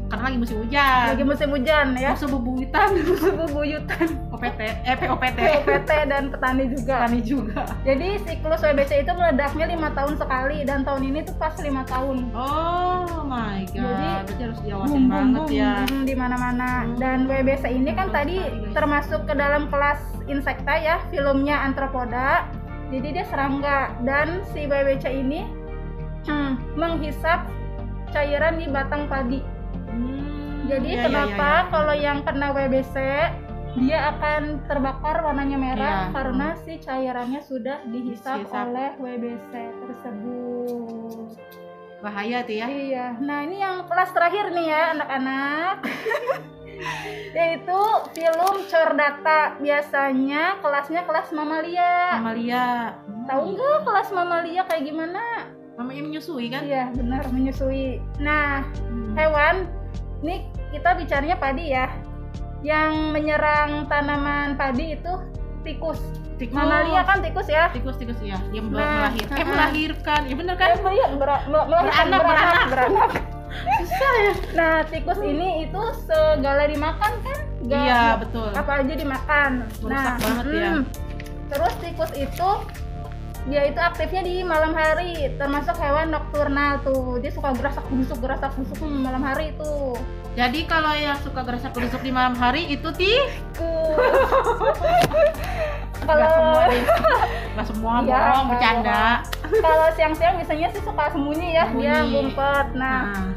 karena 0.05 0.23
lagi 0.23 0.37
musim 0.37 0.57
hujan. 0.59 1.03
lagi 1.09 1.23
musim 1.23 1.49
hujan 1.49 1.87
ya 1.93 2.11
Musuh 2.11 2.29
bebuyutan, 2.29 2.87
bubuyutan 3.35 4.07
OPT, 4.35 4.59
eh 4.61 4.95
POPT. 4.95 5.39
POPT 5.63 5.91
dan 6.05 6.23
petani 6.27 6.63
juga 6.67 6.93
Petani 6.99 7.21
juga. 7.21 7.61
jadi 7.81 8.07
siklus 8.21 8.61
WBC 8.61 8.91
itu 9.01 9.11
meledaknya 9.11 9.65
lima 9.67 9.89
tahun 9.91 10.13
sekali 10.15 10.57
dan 10.61 10.81
tahun 10.81 11.01
ini 11.05 11.19
tuh 11.21 11.35
pas 11.35 11.55
lima 11.57 11.81
tahun 11.83 12.29
Oh 12.31 13.23
my 13.23 13.65
god. 13.67 13.81
Jadi, 13.81 14.07
Berarti 14.21 14.43
harus 14.43 14.59
diawasin 14.61 15.03
banget 15.07 15.41
ya. 15.49 15.73
di 15.87 16.13
mana-mana 16.13 16.69
Hmm. 16.77 16.95
dan 16.95 17.17
WBC 17.25 17.65
ini 17.67 17.91
kan 17.91 18.07
tadi 18.09 18.37
sekali, 18.37 18.69
termasuk 18.71 19.23
ke 19.23 19.33
dalam 19.33 19.65
kelas 19.67 19.97
insekta 20.25 20.73
ya 20.75 21.01
filmnya 21.07 21.61
Anthropoda 21.61 22.45
jadi 22.85 23.07
dia 23.11 23.25
serangga 23.25 23.79
dan 24.01 24.45
si 24.51 24.63
WBC 24.63 25.05
ini 25.09 25.49
hmm, 26.23 26.75
menghisap 26.75 27.49
cairan 28.07 28.55
di 28.55 28.67
batang 28.67 29.05
padi 29.05 29.41
Hmm, 29.95 30.67
jadi 30.67 30.89
iya, 30.91 31.03
kenapa 31.07 31.31
iya, 31.31 31.55
iya. 31.57 31.69
kalau 31.71 31.95
yang 31.95 32.19
kena 32.21 32.47
WBC 32.51 32.95
dia 33.75 33.99
akan 34.09 34.41
terbakar 34.65 35.19
warnanya 35.19 35.57
merah 35.57 35.95
Iya. 36.01 36.11
karena 36.11 36.47
si 36.57 36.73
cairannya 36.77 37.41
sudah 37.41 37.83
dihisap 37.85 38.43
Dihisap. 38.43 38.55
oleh 38.61 38.89
WBC 38.97 39.51
tersebut 39.79 41.27
bahaya 41.97 42.45
tuh 42.45 42.53
ya. 42.53 42.67
Iya, 42.67 43.07
nah 43.17 43.41
ini 43.41 43.57
yang 43.57 43.83
kelas 43.85 44.11
terakhir 44.11 44.51
nih 44.51 44.67
ya 44.67 44.81
anak-anak 44.93 45.75
Yaitu 47.31 47.81
film 48.11 48.53
Cordata 48.67 49.55
Biasanya 49.57 50.59
kelasnya 50.59 51.01
kelas 51.01 51.31
mamalia 51.31 52.19
Amalia. 52.19 52.93
Tahu 53.25 53.55
nggak 53.55 53.77
kelas 53.81 54.09
mamalia 54.11 54.61
kayak 54.63 54.85
gimana? 54.85 55.49
Mamanya 55.75 56.01
menyusui 56.03 56.47
kan? 56.47 56.61
Iya 56.61 56.91
benar 56.93 57.25
menyusui 57.27 57.99
Nah 58.19 58.63
Hmm. 58.85 59.15
hewan, 59.17 59.55
ini 60.25 60.35
kita 60.71 60.97
bicaranya 60.97 61.37
padi 61.37 61.69
ya 61.69 61.85
Yang 62.59 62.91
menyerang 63.13 63.85
tanaman 63.85 64.57
padi 64.57 64.97
itu 64.97 65.13
tikus 65.61 66.01
Tikus. 66.35 66.51
Mamalia 66.51 66.99
kan 67.05 67.23
tikus 67.23 67.47
ya 67.47 67.71
tikus 67.71 67.95
tikus 67.95 68.19
ya 68.19 68.35
yang 68.51 68.67
Nah, 68.67 69.07
melahirkan 69.07 69.35
eh 69.37 69.45
melahirkan 69.45 70.19
ya 70.25 70.35
bener 70.35 70.53
Eh, 70.53 70.59
kan 70.59 70.91
iya, 70.91 71.07
ber- 71.13 71.45
mel- 71.47 71.63
melahirkan, 71.65 72.05
Beranak, 72.05 72.25
beranak. 72.27 72.67
beranak. 72.67 73.11
Nah, 74.51 74.83
tikus 74.83 75.19
ini 75.21 75.63
itu 75.63 75.81
segala 76.03 76.67
dimakan 76.67 77.11
kan? 77.23 77.39
Nggak- 77.63 77.85
iya 77.87 78.03
betul 78.19 78.49
Apa 78.51 78.83
aja 78.83 78.93
dimakan. 78.93 79.51
Merusak 79.79 80.15
banget 80.19 80.45
ya. 80.45 80.69
mm. 80.69 80.81
Terus 81.47 81.73
tikus 81.79 82.11
itu 82.13 82.49
dia 83.45 83.61
itu 83.63 83.77
aktifnya 83.77 84.21
di 84.21 84.41
malam 84.41 84.73
hari, 84.73 85.29
termasuk 85.37 85.77
hewan 85.77 86.09
nokturnal 86.09 86.81
tuh. 86.81 87.21
Dia 87.21 87.29
suka 87.29 87.53
gerasak 87.53 87.85
busuk 87.87 88.17
gerasak 88.17 88.51
busuk 88.55 88.81
malam 88.81 89.21
hari 89.21 89.53
tuh. 89.55 89.97
jadi 90.35 90.67
kalau 90.67 90.91
yang 90.91 91.15
suka 91.23 91.47
gerasak 91.47 91.71
gerusuk 91.71 92.03
di 92.03 92.11
malam 92.11 92.35
hari 92.35 92.67
itu 92.67 92.91
ti 92.91 93.15
Tikus. 93.55 93.95
Kalau 96.05 96.27
semua 96.27 96.63
deh 96.67 96.83
nggak 97.55 97.65
semua 97.65 97.93
bohong 98.03 98.11
kalau- 98.11 98.47
bercanda 98.51 99.03
kalau 99.63 99.87
siang-siang 99.95 100.35
biasanya 100.35 100.67
sih 100.69 100.83
suka 100.83 101.07
sembunyi 101.07 101.55
ya, 101.55 101.65
dia 101.71 102.03
Sembunyi. 102.03 102.11
ngumpet. 102.11 102.67
Nah, 102.75 103.01
nah 103.15 103.31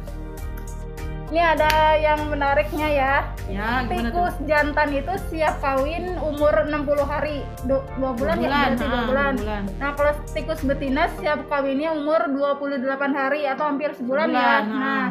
ini 1.28 1.40
ada 1.44 1.68
yang 1.94 2.32
menariknya 2.32 2.88
ya. 2.88 3.14
ya 3.48 3.84
gimana 3.84 4.08
tuh 4.08 4.32
Tikus 4.32 4.36
jantan 4.48 4.88
itu 4.90 5.12
siap 5.28 5.60
kawin 5.60 6.16
umur 6.18 6.64
60 6.64 7.04
hari. 7.04 7.44
Du- 7.68 7.84
dua 8.00 8.16
bulan, 8.16 8.36
ya 8.40 8.48
berarti 8.48 8.80
dua 8.80 8.88
ah, 8.88 9.04
bulan. 9.04 9.32
dua 9.36 9.44
bulan 9.44 9.62
Nah, 9.76 9.90
kalau 9.92 10.12
tikus 10.32 10.60
betina 10.64 11.04
siap 11.20 11.44
kawinnya 11.46 11.92
umur 11.92 12.20
28 12.32 12.80
hari 13.12 13.44
atau 13.44 13.64
hampir 13.68 13.92
sebulan 13.92 14.28
ya. 14.28 14.40
Sebulan, 14.40 14.62
Nah, 14.72 14.80
ah. 14.80 15.06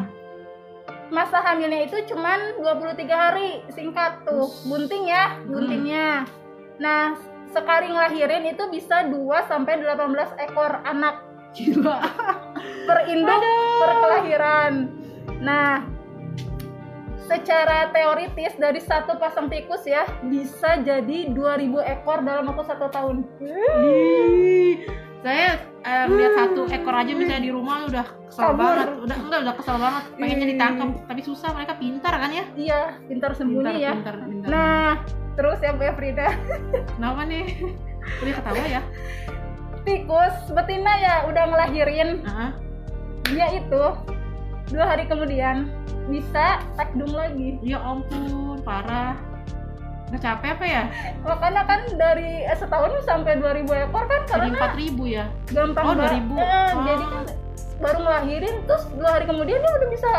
masa 1.08 1.38
hamilnya 1.40 1.86
itu 1.86 1.96
cuman 2.10 2.58
23 2.58 3.14
hari, 3.14 3.62
singkat 3.70 4.26
tuh. 4.26 4.50
Bunting 4.66 5.06
ya, 5.06 5.38
Hmm. 5.38 5.54
buntingnya. 5.54 6.08
Nah, 6.78 7.14
sekali 7.48 7.88
ngelahirin 7.88 8.44
itu 8.44 8.66
bisa 8.68 9.06
2 9.06 9.46
sampai 9.46 9.80
18 9.80 10.34
ekor 10.36 10.82
anak 10.82 11.22
gila 11.54 11.96
per 12.90 12.98
induk 13.06 13.42
per 13.78 13.90
kelahiran. 13.96 14.72
Nah, 15.38 15.80
secara 17.28 17.92
teoritis 17.92 18.56
dari 18.56 18.80
satu 18.80 19.20
pasang 19.20 19.52
tikus 19.52 19.84
ya 19.84 20.08
bisa 20.24 20.80
jadi 20.80 21.28
2000 21.30 21.92
ekor 22.00 22.24
dalam 22.24 22.48
waktu 22.48 22.64
satu 22.64 22.88
tahun. 22.88 23.16
Saya 25.18 25.58
eh, 25.82 26.04
lihat 26.08 26.32
satu 26.38 26.70
ekor 26.70 26.94
aja 26.94 27.12
misalnya 27.12 27.42
di 27.42 27.52
rumah 27.52 27.84
udah 27.84 28.06
kesel 28.30 28.54
Kabur. 28.54 28.56
banget 28.56 28.88
udah 29.02 29.16
enggak 29.18 29.40
udah 29.44 29.54
kesel 29.58 29.76
banget 29.76 30.02
pengennya 30.14 30.46
Ih. 30.46 30.50
ditangkap 30.54 30.88
tapi 31.04 31.20
susah 31.26 31.48
mereka 31.52 31.74
pintar 31.76 32.14
kan 32.16 32.30
ya 32.30 32.44
Iya, 32.54 32.80
pintar 33.10 33.30
sembunyi 33.34 33.66
pintar, 33.66 33.82
ya. 33.82 33.92
pintar, 33.98 34.14
pintar. 34.22 34.48
Nah, 34.48 34.90
terus 35.34 35.58
ya 35.58 35.70
Bu 35.74 35.84
Frida, 35.98 36.28
kenapa 36.96 37.20
nih 37.26 37.44
udah 38.22 38.34
ketawa 38.40 38.64
ya 38.64 38.82
tikus 39.82 40.36
betina 40.52 40.92
ya 41.00 41.14
udah 41.26 41.44
ngelahirin 41.48 42.20
Heeh. 42.22 42.50
dia 43.32 43.46
itu 43.56 43.82
dua 44.68 44.84
hari 44.84 45.08
kemudian 45.08 45.66
bisa 46.08 46.46
takdung 46.74 47.12
lagi. 47.12 47.60
ya 47.60 47.78
ampun 47.78 48.24
parah 48.60 49.14
nggak 50.08 50.18
capek 50.18 50.50
apa 50.50 50.64
ya 50.66 50.82
Makanya 51.20 51.62
kan 51.62 51.80
dari 51.94 52.40
eh, 52.42 52.56
setahun 52.56 53.04
sampai 53.04 53.36
2000 53.36 53.68
ekor 53.84 54.04
kan 54.04 54.20
jadi 54.24 54.32
karena 54.40 54.56
empat 54.56 54.72
ribu 54.74 55.04
ya 55.04 55.28
gampang 55.46 55.84
Oh, 55.84 55.92
banget. 55.92 56.24
2000. 56.24 56.32
Eh, 56.32 56.40
Oh. 56.40 56.82
Jadi 56.82 57.04
kan 57.06 57.24
baru 57.78 57.98
ngelahirin 58.00 58.54
terus 58.64 58.84
dua 58.90 59.10
hari 59.12 59.24
kemudian 59.24 59.58
dia 59.58 59.70
udah 59.70 59.88
bisa 59.88 60.12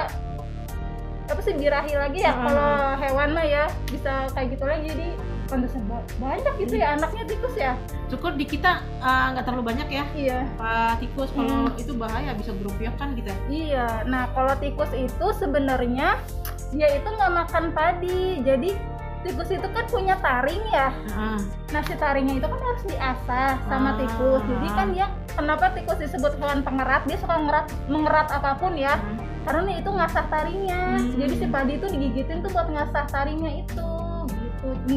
apa 1.25 1.41
sih 1.41 1.53
birahi 1.53 1.93
lagi 1.93 2.19
ya 2.21 2.31
Ah. 2.31 2.37
kalau 2.39 2.69
hewan 2.97 3.29
mah 3.31 3.43
ya 3.43 3.65
bisa 3.85 4.29
kayak 4.31 4.53
gitu 4.53 4.63
lagi 4.63 4.85
jadi 4.87 5.09
pantesan 5.49 5.81
ba- 5.85 6.05
banyak 6.17 6.53
gitu 6.59 6.77
ya 6.77 6.93
anaknya 6.93 7.25
tikus 7.25 7.55
ya? 7.55 7.73
Syukur 8.07 8.33
di 8.33 8.45
kita 8.45 8.79
eh, 9.01 9.25
nggak 9.33 9.43
terlalu 9.43 9.63
banyak 9.65 9.87
ya. 9.89 10.03
Iya. 10.13 10.39
Pak 10.55 11.01
tikus 11.01 11.33
kalau 11.33 11.67
Hmm. 11.67 11.75
itu 11.75 11.91
bahaya 11.93 12.31
bisa 12.37 12.53
geropiok 12.53 12.95
kan 12.95 13.11
kita 13.11 13.33
iya 13.49 14.05
nah 14.05 14.29
kalau 14.31 14.53
tikus 14.55 14.93
itu 14.93 15.27
sebenarnya 15.35 16.21
dia 16.69 16.87
itu 16.93 17.09
nggak 17.09 17.33
makan 17.35 17.65
padi. 17.73 18.39
Jadi 18.39 18.77
tikus 19.19 19.49
itu 19.49 19.67
kan 19.67 19.85
punya 19.89 20.15
taring 20.21 20.63
ya. 20.69 20.93
Heeh. 20.93 21.39
nah 21.69 21.81
si 21.85 21.93
taringnya 21.93 22.33
itu 22.35 22.47
kan 22.47 22.59
harus 22.59 22.83
diasah 22.83 23.51
sama 23.65 23.97
tikus. 23.97 24.41
Jadi 24.43 24.67
kan 24.71 24.87
dia 24.89 25.05
kenapa 25.33 25.73
tikus 25.73 25.97
disebut 25.97 26.37
hewan 26.37 26.61
pengerat? 26.61 27.05
Dia 27.05 27.17
suka 27.17 27.35
ngerat 27.35 27.65
mengerat 27.85 28.27
apa 28.29 28.53
pun 28.55 28.73
ya. 28.73 28.97
Karena 29.39 29.71
itu 29.75 29.89
ngasah 29.89 30.25
taringnya. 30.29 30.81
Hmm. 30.95 31.15
jadi 31.15 31.33
si 31.35 31.45
padi 31.47 31.73
itu 31.75 31.87
digigitin 31.87 32.39
tuh 32.39 32.49
buat 32.49 32.69
ngasah 32.69 33.05
taringnya 33.09 33.51
itu. 33.59 33.71
gitu 33.71 33.98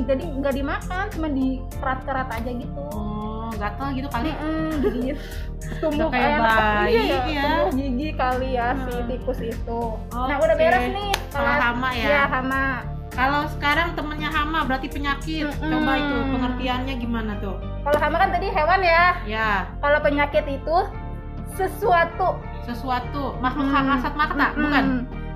jadi 0.04 0.24
nggak 0.34 0.54
dimakan 0.54 1.04
cuma 1.08 1.28
dikerat-kerat 1.28 2.28
aja 2.30 2.50
gitu 2.50 2.82
oh 2.90 3.50
gatel 3.54 3.88
gitu 3.94 4.08
kali 4.08 4.30
Mm-mm, 4.32 4.70
digigit 4.80 5.16
tumbuh 5.82 6.08
kayak 6.08 6.38
bayi 6.38 6.94
iya 7.06 7.20
ya. 7.22 7.42
tumbuh 7.46 7.66
gigi 7.72 8.08
kali 8.12 8.48
ya 8.52 8.68
si 8.80 8.92
Hmm. 8.92 9.06
tikus 9.06 9.38
itu 9.38 9.82
nah 10.10 10.36
Oke. 10.36 10.44
udah 10.44 10.56
beres 10.56 10.86
nih 10.90 11.12
Kalau 11.30 11.52
hama 11.54 11.88
ya? 11.92 12.04
Iya, 12.04 12.22
hama 12.28 12.64
kalau 13.12 13.44
sekarang 13.50 13.92
temennya 13.92 14.28
hama 14.28 14.64
berarti 14.64 14.88
penyakit 14.88 15.44
Mm-mm. 15.46 15.68
coba 15.68 15.92
itu 15.94 16.16
pengertiannya 16.28 16.94
gimana 16.96 17.32
tuh 17.38 17.56
kalau 17.82 17.98
hama 17.98 18.16
kan 18.18 18.30
tadi 18.32 18.46
hewan 18.48 18.80
ya 18.80 19.04
ya 19.22 19.50
kalau 19.78 19.98
penyakit 20.00 20.44
itu 20.48 20.76
sesuatu 21.52 22.40
sesuatu 22.64 23.36
makhluk 23.38 23.68
Hmm. 23.68 23.86
kasat 23.92 24.14
mata 24.16 24.46
Mm-mm. 24.50 24.58
bukan 24.58 24.84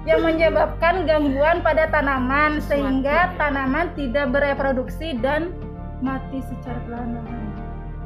yang 0.06 0.22
menyebabkan 0.22 1.02
gangguan 1.04 1.60
pada 1.66 1.90
tanaman 1.90 2.62
sehingga 2.62 3.34
tanaman 3.36 3.90
tidak 3.98 4.30
bereproduksi 4.30 5.18
dan 5.18 5.50
mati 5.98 6.40
secara 6.46 6.78
perlahan-lahan. 6.86 7.42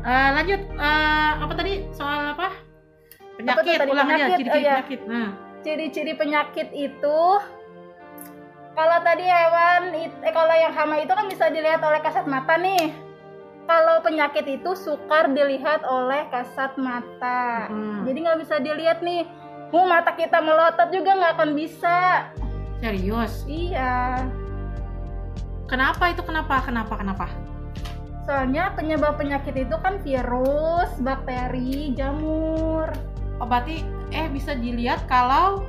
Eh, 0.01 0.29
lanjut 0.33 0.61
eh, 0.65 1.31
apa 1.45 1.53
tadi 1.53 1.73
soal 1.93 2.33
apa 2.33 2.49
Apa 3.37 3.61
penyakit 3.61 3.77
tadi? 3.85 3.91
ulang 3.93 4.09
aja 4.09 4.17
Penyakit, 4.17 4.37
ciri-ciri 4.41 4.49
oh, 4.49 4.57
ya. 4.57 4.73
penyakit 4.73 5.01
nah 5.05 5.29
Ciri-ciri 5.61 6.13
penyakit 6.17 6.69
itu 6.73 7.21
kalau 8.71 8.99
tadi 9.05 9.27
hewan 9.27 9.93
eh 9.93 10.33
kalau 10.33 10.55
yang 10.57 10.73
hama 10.73 11.05
itu 11.05 11.13
kan 11.13 11.27
bisa 11.29 11.53
dilihat 11.53 11.83
oleh 11.85 12.01
kasat 12.01 12.25
mata 12.25 12.55
nih. 12.57 12.95
Kalau 13.69 14.01
penyakit 14.01 14.47
itu 14.47 14.73
sukar 14.73 15.29
dilihat 15.31 15.85
oleh 15.85 16.25
kasat 16.33 16.79
mata. 16.81 17.69
Hmm. 17.69 18.09
Jadi 18.09 18.19
nggak 18.25 18.41
bisa 18.41 18.57
dilihat 18.63 19.05
nih. 19.05 19.27
Mau 19.71 19.87
mata 19.87 20.11
kita 20.13 20.43
melotot 20.43 20.91
juga 20.91 21.11
nggak 21.15 21.33
akan 21.39 21.51
bisa. 21.55 21.97
serius 22.81 23.45
Iya. 23.45 24.25
kenapa 25.69 26.11
itu 26.11 26.25
kenapa 26.25 26.65
kenapa 26.65 26.97
kenapa 26.97 27.27
Soalnya 28.25 28.73
penyebab 28.73 29.21
penyakit 29.21 29.53
itu 29.55 29.77
kan 29.85 30.01
virus, 30.01 30.89
bakteri, 30.99 31.93
jamur. 31.93 32.89
oh 33.37 33.47
berarti 33.47 33.85
eh 34.11 34.29
bisa 34.29 34.53
dilihat 34.53 35.05
kalau 35.07 35.65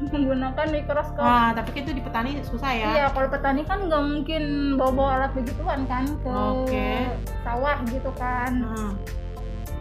menggunakan 0.00 0.66
mikroskop. 0.72 1.20
Wah, 1.20 1.52
tapi 1.52 1.76
kan 1.76 1.80
itu 1.84 1.92
di 1.92 2.02
petani 2.02 2.40
susah 2.40 2.72
ya. 2.72 2.88
Iya, 2.96 3.06
kalau 3.12 3.28
petani 3.28 3.62
kan 3.68 3.84
nggak 3.84 4.02
mungkin 4.02 4.42
bawa-bawa 4.80 5.10
alat 5.20 5.32
begituan 5.36 5.84
kan 5.84 6.08
ke 6.24 6.30
Oke. 6.32 6.90
sawah 7.44 7.76
gitu 7.86 8.10
kan. 8.16 8.64
Hmm. 8.64 8.92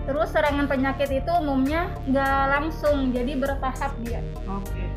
Terus 0.09 0.33
serangan 0.33 0.65
penyakit 0.65 1.21
itu 1.21 1.29
umumnya 1.37 1.93
nggak 2.09 2.43
langsung, 2.49 3.13
jadi 3.13 3.37
bertahap 3.37 3.93
dia. 4.01 4.25
Oke. 4.49 4.89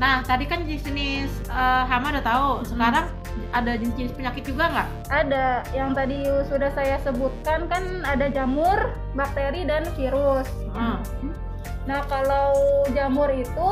Nah, 0.00 0.24
tadi 0.24 0.48
kan 0.48 0.64
jenis-jenis 0.64 1.28
eh, 1.52 1.84
hama 1.84 2.16
udah 2.16 2.24
tahu. 2.24 2.48
Sekarang 2.64 3.12
ada 3.52 3.76
jenis-jenis 3.76 4.16
penyakit 4.16 4.48
juga 4.48 4.72
nggak? 4.72 4.88
Ada 5.12 5.68
yang 5.76 5.92
tadi 5.92 6.24
sudah 6.48 6.72
saya 6.72 6.96
sebutkan 7.04 7.68
kan 7.68 8.08
ada 8.08 8.32
jamur, 8.32 8.96
bakteri 9.12 9.68
dan 9.68 9.84
virus. 10.00 10.48
Hmm. 10.72 11.04
Nah, 11.84 12.00
kalau 12.08 12.56
jamur 12.96 13.28
itu 13.28 13.68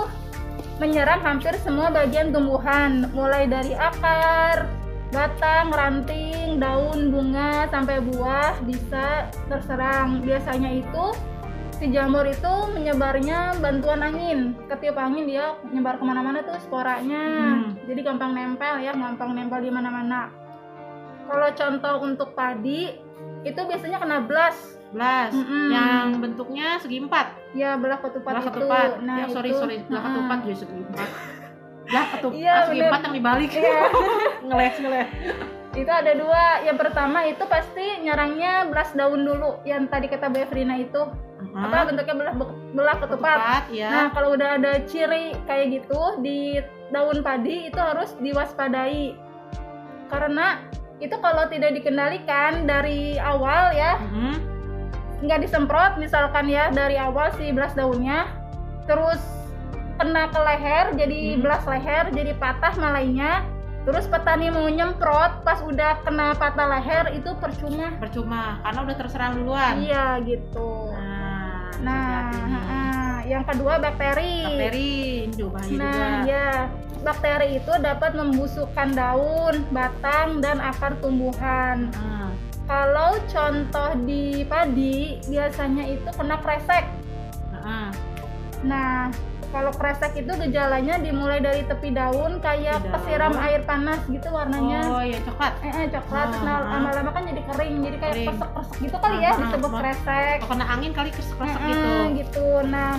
menyerang 0.76 1.24
hampir 1.24 1.56
semua 1.64 1.88
bagian 1.88 2.36
tumbuhan, 2.36 3.08
mulai 3.16 3.48
dari 3.48 3.72
akar, 3.72 4.68
ranting, 5.70 6.58
daun, 6.58 7.10
bunga, 7.10 7.66
sampai 7.68 8.00
buah 8.02 8.58
bisa 8.64 9.30
terserang. 9.46 10.20
Biasanya 10.22 10.70
itu 10.72 11.04
si 11.76 11.92
jamur 11.92 12.24
itu 12.24 12.52
menyebarnya 12.72 13.60
bantuan 13.60 14.00
angin. 14.00 14.56
Ketiup 14.66 14.96
angin 14.96 15.28
dia 15.28 15.54
menyebar 15.64 16.00
ke 16.00 16.04
mana-mana 16.04 16.40
tuh 16.40 16.56
sporanya. 16.60 17.56
Hmm. 17.60 17.76
Jadi 17.84 18.00
gampang 18.00 18.32
nempel 18.32 18.80
ya, 18.80 18.96
gampang 18.96 19.36
nempel 19.36 19.60
di 19.60 19.70
mana-mana. 19.70 20.32
Kalau 21.26 21.48
contoh 21.52 21.94
untuk 22.06 22.28
padi 22.32 22.96
itu 23.42 23.60
biasanya 23.60 23.98
kena 23.98 24.22
blast. 24.24 24.78
Belas. 24.94 25.34
Mm-mm. 25.34 25.74
Yang 25.74 26.06
bentuknya 26.22 26.78
segi 26.78 27.02
empat. 27.02 27.26
Ya 27.58 27.74
belah 27.74 27.98
ketupat 27.98 28.32
Belah 28.38 28.44
itu. 28.46 28.54
ketupat. 28.54 28.90
Nah, 29.02 29.16
ya, 29.18 29.26
sorry 29.34 29.50
itu. 29.50 29.58
sorry. 29.58 29.76
Belah 29.90 30.02
ketupat 30.06 30.38
jadi 30.46 30.56
segi 30.56 30.74
empat. 30.78 31.08
Belah 31.86 32.06
ketupat 32.14 32.38
Iya, 32.38 32.54
segi 32.70 32.80
empat 32.86 33.00
yang 33.02 33.14
dibalik. 33.18 33.50
Iya. 33.50 33.80
ngeles 34.46 34.74
ngeles. 34.78 35.08
Itu 35.76 35.88
ada 35.88 36.12
dua 36.12 36.44
yang 36.62 36.74
pertama 36.74 37.22
itu 37.22 37.44
pasti 37.44 38.00
nyerangnya 38.00 38.64
belas 38.66 38.90
daun 38.90 39.22
dulu 39.22 39.60
yang 39.62 39.84
tadi 39.84 40.08
kata 40.08 40.26
Befrina 40.26 40.74
itu 40.74 41.04
apa 41.54 41.86
bentuknya 41.86 42.14
belah 42.14 42.34
belah 42.72 42.96
ketupat 42.98 43.36
Ketupat 43.38 43.62
ya. 43.70 43.88
nah 43.88 44.06
kalau 44.10 44.32
udah 44.32 44.56
ada 44.56 44.80
ciri 44.82 45.36
kayak 45.44 45.66
gitu 45.74 46.00
di 46.18 46.60
daun 46.88 47.20
padi 47.20 47.68
itu 47.68 47.76
harus 47.76 48.16
diwaspadai 48.16 49.16
karena 50.06 50.64
itu 50.96 51.12
kalau 51.14 51.44
tidak 51.46 51.76
dikendalikan 51.76 52.64
dari 52.64 53.16
awal 53.16 53.68
ya 53.70 54.00
Mhm. 54.00 54.34
nggak 55.18 55.40
disemprot 55.42 55.96
misalkan 55.96 56.46
ya 56.46 56.68
dari 56.70 56.96
awal 56.96 57.32
si 57.34 57.48
belas 57.48 57.72
daunnya 57.72 58.28
terus 58.84 59.20
kena 59.96 60.28
ke 60.28 60.38
leher 60.38 60.92
jadi 60.94 61.18
Hmm. 61.34 61.42
belas 61.42 61.62
leher 61.64 62.04
jadi 62.10 62.32
patah 62.34 62.74
malainya 62.76 63.44
terus 63.86 64.04
petani 64.04 64.50
mau 64.50 64.66
nyemprot 64.66 65.40
pas 65.40 65.62
udah 65.62 66.02
kena 66.02 66.34
patah 66.34 66.66
leher 66.68 67.14
itu 67.14 67.30
percuma 67.36 67.94
Percuma 67.96 68.58
karena 68.60 68.80
udah 68.82 68.96
terserang 68.96 69.32
duluan. 69.36 69.72
iya 69.78 70.18
gitu 70.20 70.90
Nah, 70.90 71.70
nah 71.78 72.32
ha-ha. 72.32 72.82
yang 73.22 73.44
kedua 73.44 73.78
bakteri 73.78 74.42
bakteri 74.42 74.94
juga 75.30 75.60
bahaya 75.60 75.70
nah 75.72 75.92
juga. 75.92 76.08
ya 76.24 76.50
bakteri 76.98 77.48
itu 77.54 77.72
dapat 77.78 78.10
membusukkan 78.12 78.88
daun 78.90 79.54
batang 79.70 80.40
dan 80.40 80.58
akar 80.58 80.98
tumbuhan 80.98 81.92
Hmm. 81.92 82.34
kalau 82.66 83.14
contoh 83.24 83.94
di 84.02 84.42
padi 84.42 85.22
biasanya 85.24 85.84
itu 85.86 86.10
kena 86.10 86.36
kresek 86.36 86.82
Heeh. 87.52 87.86
Nah, 88.62 89.12
kalau 89.48 89.70
kresek 89.70 90.12
itu 90.14 90.28
gejalanya 90.28 90.96
dimulai 90.96 91.38
dari 91.38 91.62
tepi 91.62 91.90
daun 91.90 92.40
kayak 92.40 92.82
daun. 92.82 92.92
kesiram 92.92 93.34
air 93.38 93.60
panas 93.62 94.00
gitu 94.06 94.28
warnanya. 94.28 94.80
Oh 94.86 95.00
iya 95.00 95.18
coklat. 95.22 95.52
Eh, 95.60 95.72
eh, 95.72 95.86
coklat, 95.88 96.28
Oh, 96.30 96.42
nah 96.42 96.56
ah. 96.56 96.60
lama-lama 96.76 97.10
kan 97.10 97.22
jadi 97.24 97.42
kering, 97.46 97.74
jadi 97.80 97.96
kayak 97.96 98.14
Kering. 98.14 98.28
pesek-pesek 98.32 98.76
gitu 98.80 98.96
kali 98.98 99.16
ya 99.16 99.24
Ah, 99.24 99.32
ah, 99.32 99.40
disebut 99.40 99.70
ah. 99.70 99.78
kresek. 99.78 100.36
Kena 100.44 100.64
angin 100.66 100.92
kali 100.92 101.10
kresek-kresek 101.10 101.56
Eh, 101.56 101.66
gitu. 101.66 101.88
eh, 101.88 102.04
gitu. 102.16 102.46
Nah, 102.66 102.92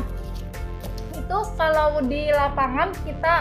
itu 1.13 1.38
kalau 1.54 1.89
di 2.02 2.24
lapangan 2.30 2.89
kita 3.02 3.34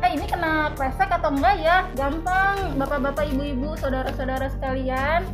eh 0.00 0.10
ini 0.10 0.24
kena 0.24 0.52
kresek 0.74 1.08
atau 1.08 1.28
enggak 1.28 1.60
ya? 1.60 1.84
Gampang, 1.92 2.56
bapak-bapak, 2.74 3.28
ibu-ibu, 3.30 3.76
saudara-saudara 3.76 4.48
sekalian. 4.50 5.28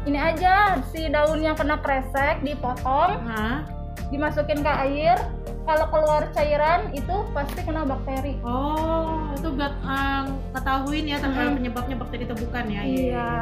Ini 0.00 0.16
aja 0.16 0.54
si 0.88 1.08
daun 1.08 1.40
yang 1.40 1.52
kena 1.52 1.76
kresek 1.76 2.40
dipotong, 2.40 3.20
Hah? 3.22 3.64
Dimasukin 4.10 4.58
ke 4.58 4.72
air 4.82 5.16
kalau 5.62 5.86
keluar 5.88 6.26
cairan 6.30 6.90
itu 6.90 7.14
pasti 7.30 7.60
kena 7.60 7.82
bakteri 7.82 8.34
Oh, 8.42 9.30
itu 9.32 9.48
buat 9.48 9.74
um, 9.80 10.26
ketahuin 10.50 11.04
ya 11.06 11.18
tentang 11.18 11.46
Mm-mm. 11.48 11.58
penyebabnya 11.58 11.96
bakteri 11.96 12.22
itu 12.24 12.34
bukan 12.36 12.64
ya. 12.66 12.82
iya 12.82 13.32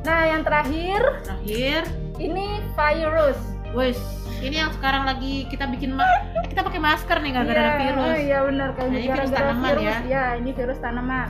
nah 0.00 0.22
yang 0.24 0.40
terakhir 0.40 1.02
Terakhir, 1.20 1.82
ini 2.16 2.46
virus 2.72 3.38
wes 3.70 3.98
ini 4.38 4.56
yang 4.56 4.70
sekarang 4.72 5.02
lagi 5.02 5.44
kita 5.46 5.66
bikin 5.66 5.92
ma- 5.92 6.22
kita 6.46 6.62
pakai 6.62 6.78
masker 6.78 7.18
nih 7.18 7.32
gara-gara 7.32 7.58
ada 7.58 7.66
Iya, 7.68 7.78
virus. 7.82 8.06
oh 8.06 8.16
iya 8.16 8.38
benar 8.40 8.68
kalau 8.72 8.88
Nah, 8.88 8.96
ini 8.96 9.08
virus 9.08 9.30
tanaman 9.30 9.66
virus 9.68 9.82
ya. 9.84 9.96
ya 10.06 10.24
ini 10.34 10.50
virus 10.54 10.78
tanaman 10.78 11.28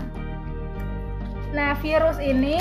nah 1.48 1.72
virus 1.74 2.18
ini 2.20 2.58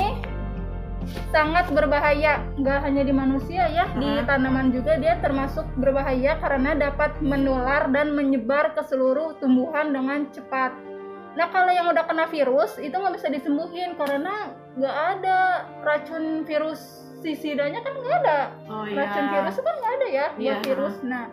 sangat 1.28 1.68
berbahaya 1.70 2.40
nggak 2.56 2.78
hanya 2.82 3.02
di 3.04 3.12
manusia 3.12 3.68
ya 3.68 3.84
di 3.96 4.08
Aha. 4.18 4.24
tanaman 4.24 4.72
juga 4.72 4.96
dia 4.96 5.20
termasuk 5.20 5.64
berbahaya 5.76 6.36
karena 6.38 6.72
dapat 6.72 7.20
menular 7.20 7.88
dan 7.88 8.12
menyebar 8.12 8.72
ke 8.72 8.82
seluruh 8.84 9.36
tumbuhan 9.36 9.92
dengan 9.92 10.28
cepat 10.32 10.72
nah 11.36 11.46
kalau 11.48 11.70
yang 11.70 11.86
udah 11.86 12.02
kena 12.02 12.26
virus 12.26 12.76
itu 12.76 12.90
nggak 12.90 13.14
bisa 13.14 13.28
disembuhin 13.28 13.94
karena 13.94 14.50
nggak 14.74 14.96
ada 15.16 15.38
racun 15.84 16.42
virus 16.42 16.80
sisidanya 17.18 17.82
kan 17.82 17.92
nggak 17.94 18.14
ada 18.24 18.38
Oh 18.66 18.84
iya. 18.86 18.96
racun 19.04 19.26
virus 19.28 19.54
itu 19.54 19.64
kan 19.64 19.76
nggak 19.76 19.94
ada 19.94 20.06
ya 20.08 20.26
buat 20.32 20.40
Iya. 20.40 20.56
virus 20.64 20.96
nah 21.04 21.26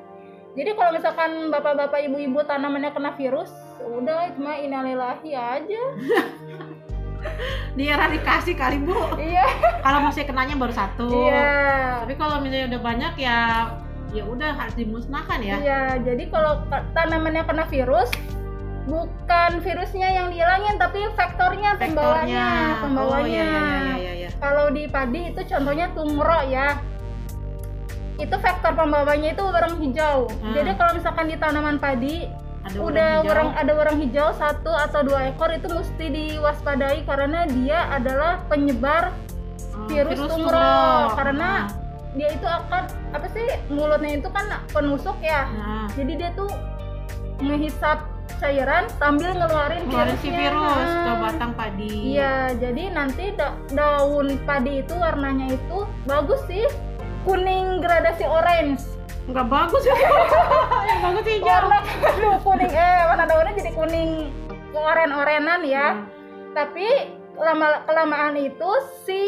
jadi 0.55 0.71
kalau 0.71 0.91
misalkan 0.95 1.31
bapak-bapak 1.51 1.99
ibu-ibu 2.05 2.39
tanamannya 2.43 2.91
kena 2.91 3.11
virus 3.15 3.51
udah 3.81 4.31
itu 4.31 4.39
mah 4.39 4.55
inalilahi 4.55 5.31
aja 5.35 5.81
Dieradikasi 7.73 8.53
kali 8.53 8.79
bu. 8.79 8.95
iya 9.17 9.43
kalau 9.79 9.99
masih 10.01 10.23
kenanya 10.23 10.55
baru 10.55 10.71
satu. 10.71 11.09
iya 11.23 12.01
Tapi 12.01 12.13
kalau 12.15 12.39
misalnya 12.39 12.67
udah 12.69 12.81
banyak 12.83 13.13
ya 13.17 13.39
ya 14.09 14.23
udah 14.23 14.51
harus 14.53 14.73
dimusnahkan 14.73 15.39
ya. 15.39 15.55
iya 15.57 15.81
jadi 15.97 16.23
kalau 16.25 16.63
ka- 16.65 16.87
tanamannya 16.91 17.43
kena 17.43 17.65
virus 17.65 18.07
bukan 18.85 19.59
virusnya 19.59 20.07
yang 20.09 20.27
dihilangin 20.29 20.77
tapi 20.77 21.03
faktornya 21.11 21.73
pembawanya 21.75 22.47
Vektornya. 22.47 22.79
pembawanya 22.79 23.17
Oh 23.17 23.27
iya 23.27 23.43
iya 23.43 23.65
iya 23.67 23.95
iya. 23.97 24.13
iya. 24.21 24.29
kalau 24.37 24.69
di 24.69 24.85
padi 24.85 25.21
itu 25.27 25.41
contohnya 25.43 25.89
tumro 25.91 26.39
ya 26.45 26.79
itu 28.15 28.35
faktor 28.37 28.71
pembawanya 28.73 29.29
itu 29.29 29.43
wereng 29.43 29.75
hijau 29.77 30.31
Hmm. 30.31 30.53
jadi 30.53 30.71
kalau 30.75 30.91
misalkan 30.93 31.27
di 31.27 31.35
tanaman 31.35 31.75
padi 31.75 32.29
Ada 32.65 32.77
udah 32.79 33.11
wereng 33.21 33.51
ada 33.53 33.71
wereng 33.71 33.97
hijau 33.99 34.29
satu 34.33 34.69
atau 34.69 34.99
dua 35.01 35.29
ekor 35.29 35.49
itu 35.49 35.67
mesti 35.67 36.05
diwaspadai 36.07 37.05
karena 37.05 37.45
dia 37.47 37.89
adalah 37.89 38.41
penyebar 38.45 39.13
Oh, 39.71 39.85
virus, 39.85 40.15
tumro. 40.15 40.47
tumor. 40.47 41.13
karena 41.13 41.67
dia 42.13 42.31
itu 42.31 42.47
akan 42.47 42.83
apa 43.11 43.27
sih 43.29 43.43
mulutnya 43.67 44.17
itu 44.17 44.29
kan 44.29 44.45
penusuk 44.71 45.19
ya 45.19 45.51
Nah, 45.51 45.85
jadi 45.91 46.13
dia 46.15 46.29
tuh 46.31 46.47
ngehisap 47.37 48.07
cairan 48.37 48.87
sambil 48.95 49.31
ngeluarin 49.31 49.83
keluarin 49.85 50.15
si 50.17 50.31
virus 50.31 50.87
ke 50.87 51.05
Nah, 51.05 51.17
batang 51.21 51.51
padi. 51.53 52.15
Iya, 52.15 52.35
jadi 52.55 52.83
nanti 52.89 53.31
da- 53.31 53.55
daun 53.69 54.39
padi 54.41 54.79
itu 54.79 54.93
warnanya 54.93 55.51
itu 55.51 55.77
bagus 56.03 56.39
sih, 56.45 56.63
kuning 57.21 57.79
gradasi 57.79 58.23
orange. 58.23 58.81
Enggak 59.25 59.47
bagus 59.49 59.83
ya. 59.85 59.95
yang 60.89 60.99
bagus 61.01 61.25
hijau. 61.25 61.49
Warna 61.49 61.77
aduh, 61.81 62.37
kuning 62.45 62.71
eh 62.71 62.99
warna 63.09 63.23
daunnya 63.25 63.53
jadi 63.57 63.71
kuning 63.73 64.09
oren-orenan 64.75 65.61
ya. 65.65 65.87
Hmm. 65.97 66.05
Tapi 66.53 66.87
lama 67.35 67.83
kelamaan 67.83 68.39
itu 68.39 68.69
si 69.03 69.21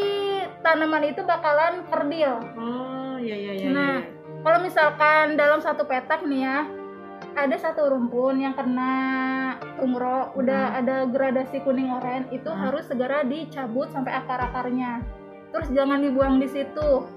tanaman 0.63 1.03
itu 1.11 1.25
bakalan 1.27 1.83
kerdil. 1.91 2.39
Oh 2.55 3.15
iya 3.19 3.35
iya 3.35 3.53
iya. 3.57 3.67
Nah, 3.73 3.95
iya. 3.99 4.07
kalau 4.45 4.59
misalkan 4.63 5.35
dalam 5.35 5.59
satu 5.59 5.83
petak 5.83 6.23
nih 6.23 6.45
ya, 6.47 6.59
ada 7.35 7.55
satu 7.57 7.91
rumpun 7.91 8.39
yang 8.39 8.55
kena 8.55 8.95
udah 10.37 10.63
Hmm. 10.71 10.79
ada 10.83 10.95
gradasi 11.09 11.59
kuning 11.65 11.89
oranye, 11.89 12.29
itu 12.31 12.47
Hmm. 12.47 12.69
harus 12.69 12.85
segera 12.85 13.25
dicabut 13.25 13.89
sampai 13.91 14.13
akar-akarnya. 14.13 15.01
Terus 15.51 15.67
jangan 15.73 15.99
dibuang 16.05 16.37
di 16.37 16.47
situ. 16.47 17.16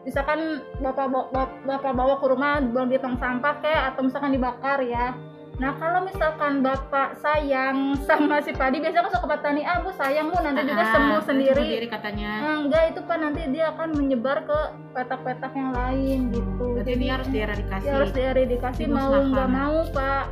Misalkan 0.00 0.40
bapak 0.80 1.06
bawa, 1.06 1.28
bapak 1.60 1.92
bawa 1.92 2.14
ke 2.16 2.26
rumah, 2.26 2.58
dibuang 2.58 2.88
di 2.88 2.96
tong 2.96 3.16
sampah 3.16 3.60
kayak 3.60 3.92
atau 3.92 4.00
misalkan 4.02 4.32
dibakar 4.32 4.80
ya. 4.80 5.12
Nah 5.60 5.76
kalau 5.76 6.00
misalkan 6.00 6.64
bapak 6.64 7.20
sayang 7.20 7.92
sama 8.08 8.40
si 8.40 8.48
padi, 8.50 8.80
biasanya 8.80 9.04
kan 9.04 9.12
suka 9.12 9.28
petani, 9.28 9.60
ah 9.60 9.76
bu 9.78 9.92
sayang 9.92 10.32
bu 10.32 10.40
nanti 10.40 10.64
juga 10.64 10.80
Ah, 10.80 10.88
sembuh 10.90 11.20
nanti 11.20 11.28
sendiri. 11.28 11.60
sendiri 11.60 11.86
katanya. 11.86 12.30
Nah, 12.40 12.56
enggak 12.64 12.82
itu 12.88 13.00
pak 13.04 13.16
nanti 13.20 13.40
dia 13.52 13.64
akan 13.68 13.88
menyebar 13.92 14.36
ke 14.48 14.58
petak-petak 14.96 15.52
yang 15.52 15.70
lain 15.70 16.18
gitu. 16.32 16.64
Berarti 16.80 16.92
ini 16.96 17.06
harus 17.06 17.28
dieradikasi. 17.28 17.84
ya 17.84 17.92
harus 17.92 18.12
dieradikasi 18.16 18.82
mau 18.88 19.12
nggak 19.12 19.48
mau 19.52 19.78
pak. 19.92 20.24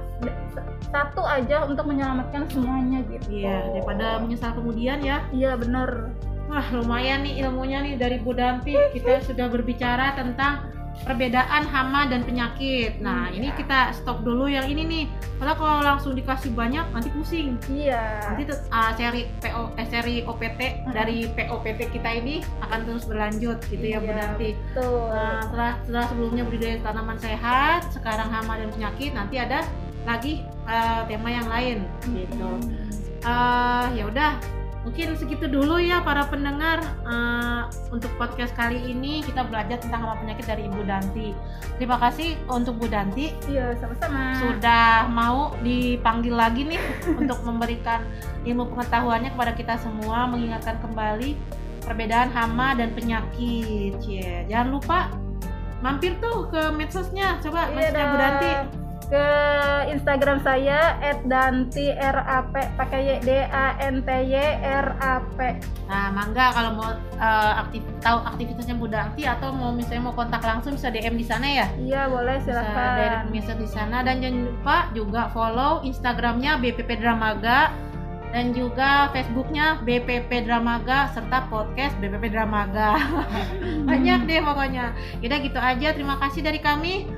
Satu 0.89 1.21
aja 1.21 1.69
untuk 1.69 1.85
menyelamatkan 1.85 2.49
semuanya 2.49 3.05
gitu. 3.05 3.45
Iya, 3.45 3.69
daripada 3.77 4.17
menyesal 4.25 4.57
kemudian 4.57 5.05
ya. 5.05 5.21
Iya 5.29 5.61
bener. 5.61 6.09
Wah, 6.49 6.65
lumayan 6.73 7.29
nih 7.29 7.45
ilmunya 7.45 7.85
nih 7.85 7.95
dari 8.01 8.17
Bu 8.25 8.33
Danti. 8.33 8.73
Kita 8.97 9.21
sudah 9.21 9.53
berbicara 9.53 10.17
tentang 10.17 10.73
perbedaan 11.05 11.63
hama 11.69 12.09
dan 12.11 12.25
penyakit. 12.25 12.99
Nah, 13.05 13.31
ini 13.31 13.53
kita 13.55 13.93
stop 13.95 14.25
dulu 14.25 14.51
yang 14.51 14.67
ini 14.67 14.83
nih. 14.89 15.05
Kalau 15.39 15.55
kalau 15.55 15.85
langsung 15.85 16.17
dikasih 16.17 16.51
banyak 16.57 16.89
nanti 16.91 17.13
pusing. 17.13 17.61
Iya. 17.71 18.33
Nanti 18.33 18.43
uh, 18.51 18.93
seri 18.97 19.23
PO 19.45 19.63
eh, 19.77 19.87
seri 19.87 20.17
OPT 20.25 20.61
dari 20.91 21.29
POPT 21.31 21.81
kita 21.95 22.11
ini 22.17 22.43
akan 22.65 22.81
terus 22.89 23.05
berlanjut 23.05 23.61
gitu 23.69 23.85
ya 23.85 24.01
Bu 24.01 24.11
Iya, 24.11 24.17
Danti. 24.19 24.51
Betul. 24.57 25.05
Nah, 25.13 25.39
setelah 25.45 25.73
setelah 25.85 26.07
sebelumnya 26.11 26.43
budidaya 26.49 26.77
tanaman 26.81 27.19
sehat, 27.21 27.81
sekarang 27.93 28.29
hama 28.33 28.59
dan 28.59 28.69
penyakit, 28.73 29.13
nanti 29.15 29.37
ada 29.37 29.63
lagi 30.09 30.41
uh, 30.65 31.05
tema 31.05 31.29
yang 31.29 31.47
lain 31.47 31.85
gitu. 32.09 32.51
Eh, 33.19 33.87
ya 33.99 34.05
udah, 34.07 34.39
mungkin 34.87 35.19
segitu 35.19 35.51
dulu 35.51 35.77
ya 35.83 36.01
para 36.01 36.27
pendengar 36.31 36.81
Eh, 37.09 37.63
untuk 37.89 38.13
podcast 38.21 38.53
kali 38.53 38.93
ini 38.93 39.25
kita 39.25 39.49
belajar 39.49 39.81
tentang 39.81 40.05
hama 40.05 40.21
penyakit 40.21 40.45
dari 40.45 40.69
Ibu 40.69 40.85
Danti. 40.85 41.33
Terima 41.81 41.97
kasih 41.97 42.37
untuk 42.53 42.77
Bu 42.77 42.85
Danti 42.85 43.33
Iya, 43.49 43.73
sama-sama. 43.81 44.37
sudah 44.37 45.09
mau 45.09 45.57
dipanggil 45.65 46.37
lagi 46.37 46.69
nih 46.69 46.81
untuk 47.21 47.41
memberikan 47.49 48.05
ilmu 48.45 48.69
pengetahuannya 48.77 49.33
kepada 49.33 49.53
kita 49.57 49.75
semua, 49.81 50.29
mengingatkan 50.29 50.77
kembali 50.85 51.33
perbedaan 51.81 52.29
hama 52.29 52.77
dan 52.77 52.93
penyakit. 52.93 53.97
Cie, 54.05 54.45
jangan 54.53 54.69
lupa 54.77 55.09
mampir 55.81 56.13
tuh 56.21 56.45
ke 56.53 56.69
medsosnya, 56.77 57.41
coba 57.41 57.73
Iya 57.73 57.89
medsosnya 57.89 58.05
Bu 58.05 58.17
Danti. 58.21 58.53
Ke 59.09 59.27
Instagram 59.89 60.45
saya 60.45 61.01
@danti_rap 61.25 62.53
pakai 62.77 63.01
Y 63.01 63.11
D 63.25 63.31
A 63.49 63.81
N 63.81 64.05
T 64.05 64.09
Y 64.09 64.37
R 64.61 64.89
A 65.01 65.25
P. 65.35 65.57
Nah, 65.89 66.13
mangga 66.13 66.53
kalau 66.53 66.71
mau 66.77 66.93
eh, 67.17 67.53
aktif 67.65 67.81
tahu 68.05 68.21
aktivitasnya 68.29 68.77
Bu 68.77 68.87
Danti 68.93 69.25
atau 69.25 69.49
mau 69.51 69.73
misalnya 69.73 70.13
mau 70.13 70.15
kontak 70.15 70.45
langsung 70.45 70.77
bisa 70.77 70.93
DM 70.93 71.17
di 71.17 71.25
sana 71.25 71.49
ya. 71.49 71.67
Iya, 71.81 72.03
boleh 72.13 72.37
Bisa 72.45 72.61
silakan. 72.61 72.93
direct 73.01 73.29
message 73.33 73.61
di 73.65 73.69
sana 73.69 73.99
dan 74.05 74.21
jangan 74.21 74.41
lupa 74.45 74.77
juga 74.93 75.33
follow 75.33 75.81
Instagramnya 75.83 76.61
BPP 76.61 77.01
Dramaga 77.01 77.73
dan 78.29 78.53
juga 78.53 79.09
Facebooknya 79.17 79.81
BPP 79.89 80.45
Dramaga 80.45 81.09
serta 81.17 81.49
podcast 81.49 81.97
BPP 81.97 82.29
Dramaga. 82.29 83.01
Banyak 83.89 84.29
deh 84.29 84.45
pokoknya. 84.45 84.93
Yaudah 85.25 85.39
gitu 85.41 85.57
aja. 85.57 85.89
Terima 85.97 86.21
kasih 86.21 86.45
dari 86.45 86.61
kami. 86.61 87.18